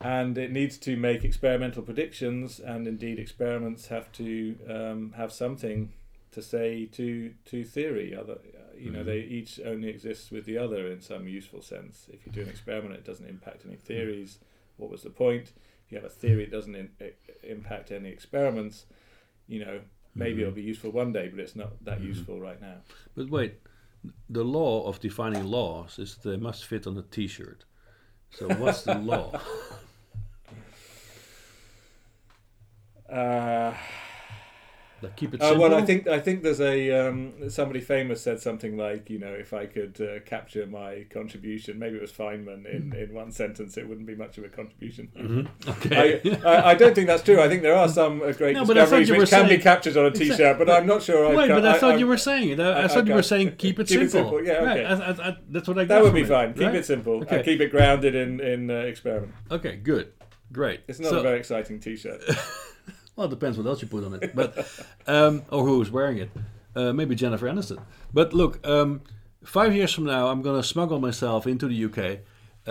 [0.00, 5.92] And it needs to make experimental predictions, and indeed, experiments have to um, have something
[6.30, 8.14] to say to to theory.
[8.14, 8.38] Other,
[8.76, 9.06] you know, Mhm.
[9.06, 12.08] they each only exist with the other in some useful sense.
[12.12, 14.38] If you do an experiment, it doesn't impact any theories.
[14.76, 15.52] What was the point?
[15.86, 17.12] If you have a theory, it doesn't in, i
[17.42, 18.86] impact any experiments.
[19.48, 19.80] You know,
[20.14, 20.40] maybe Mhm.
[20.42, 22.08] it'll be useful one day, but it's not that Mhm.
[22.08, 22.82] useful right now.
[23.14, 23.54] But wait,
[24.28, 27.64] the law of defining laws is they must fit on a T-shirt.
[28.30, 29.40] So what's the law?
[33.08, 33.74] Uh,
[35.00, 38.40] Like keep it Uh, well, I think I think there's a um, somebody famous said
[38.40, 42.66] something like, you know, if I could uh, capture my contribution, maybe it was Feynman
[42.66, 45.08] in, in one sentence, it wouldn't be much of a contribution.
[45.16, 45.48] Mhm.
[45.68, 46.20] Okay.
[46.44, 47.40] I, I, I don't think that's true.
[47.40, 50.04] I think there are some uh, great No, I discoveries which can be captured on
[50.04, 50.30] a Exactly.
[50.30, 51.26] T-shirt, but I'm not sure.
[51.26, 52.60] I Wait, can, but I, thought I'm- you were saying it.
[52.60, 54.32] I, I I- thought I you were saying keep it keep it simple.
[54.38, 54.84] simple, yeah, Right, okay.
[54.86, 56.54] I- I- I- that's what I got That would be it, fine.
[56.54, 57.36] Keep it simple Okay.
[57.36, 59.32] and keep it grounded in in uh, experiment.
[59.50, 60.12] Okay, good.
[60.50, 60.80] Great.
[60.88, 62.20] It's not So- a very exciting T-shirt.
[63.18, 64.56] Well, it depends what else you put on it, but
[65.08, 66.30] um, or who's wearing it.
[66.76, 67.82] Uh, maybe Jennifer Aniston.
[68.14, 69.00] But look, um,
[69.42, 72.20] five years from now, I'm going to smuggle myself into the UK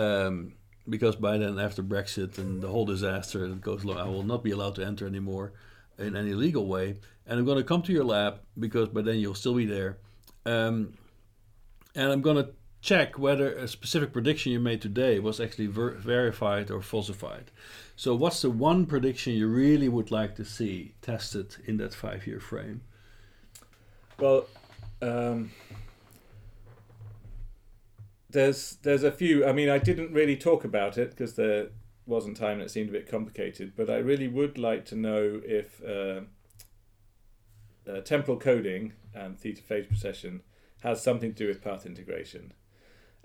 [0.02, 0.54] um,
[0.88, 4.42] because by then, after Brexit and the whole disaster that goes along, I will not
[4.42, 5.52] be allowed to enter anymore
[5.98, 6.96] in any legal way.
[7.26, 9.98] And I'm going to come to your lab because by then you'll still be there,
[10.46, 10.94] um,
[11.94, 15.96] and I'm going to check whether a specific prediction you made today was actually ver-
[15.96, 17.50] verified or falsified.
[17.98, 22.28] So, what's the one prediction you really would like to see tested in that five
[22.28, 22.82] year frame?
[24.20, 24.46] Well,
[25.02, 25.50] um,
[28.30, 29.44] there's there's a few.
[29.44, 31.70] I mean, I didn't really talk about it because there
[32.06, 33.72] wasn't time and it seemed a bit complicated.
[33.74, 36.20] But I really would like to know if uh,
[37.90, 40.42] uh, temporal coding and theta phase precession
[40.82, 42.52] has something to do with path integration,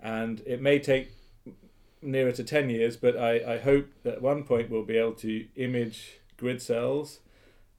[0.00, 1.12] and it may take
[2.04, 5.14] nearer to 10 years but I, I hope that at one point we'll be able
[5.14, 7.20] to image grid cells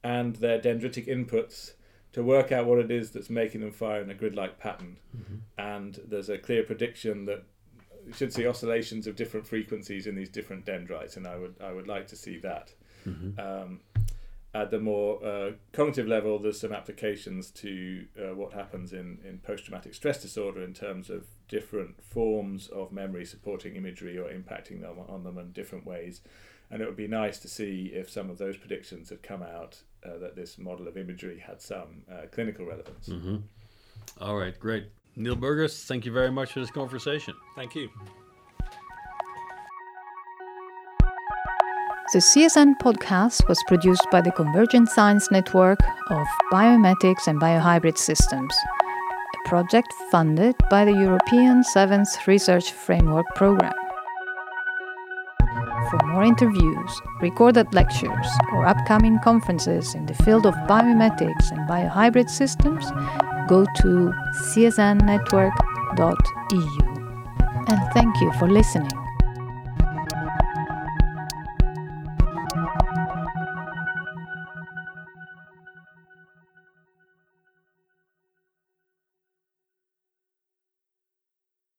[0.02, 1.72] and their dendritic inputs
[2.12, 4.96] to work out what it is that's making them fire in a grid-like pattern.
[5.58, 7.42] And there's a clear prediction that
[8.06, 11.72] you should see oscillations of different frequencies in these different dendrites, and I would I
[11.72, 12.72] would like to see that.
[13.38, 13.80] Um,
[14.62, 19.38] at the more uh, cognitive level, there's some applications to uh, what happens in, in
[19.38, 24.96] post-traumatic stress disorder in terms of different forms of memory supporting imagery or impacting them
[25.08, 26.22] on them in different ways.
[26.70, 29.82] And it would be nice to see if some of those predictions had come out
[30.04, 33.08] uh, that this model of imagery had some uh, clinical relevance.
[33.08, 33.36] Mm-hmm.
[34.20, 34.86] All right, great.
[35.16, 37.34] Neil Burgess, thank you very much for this conversation.
[37.54, 37.90] Thank you.
[42.12, 48.54] The CSN podcast was produced by the Convergent Science Network of Biomimetics and Biohybrid Systems,
[49.34, 53.74] a project funded by the European Seventh Research Framework Programme.
[55.90, 62.30] For more interviews, recorded lectures, or upcoming conferences in the field of biomimetics and biohybrid
[62.30, 62.88] systems,
[63.48, 64.12] go to
[64.54, 65.50] csnnetwork.eu.
[67.68, 69.05] And thank you for listening.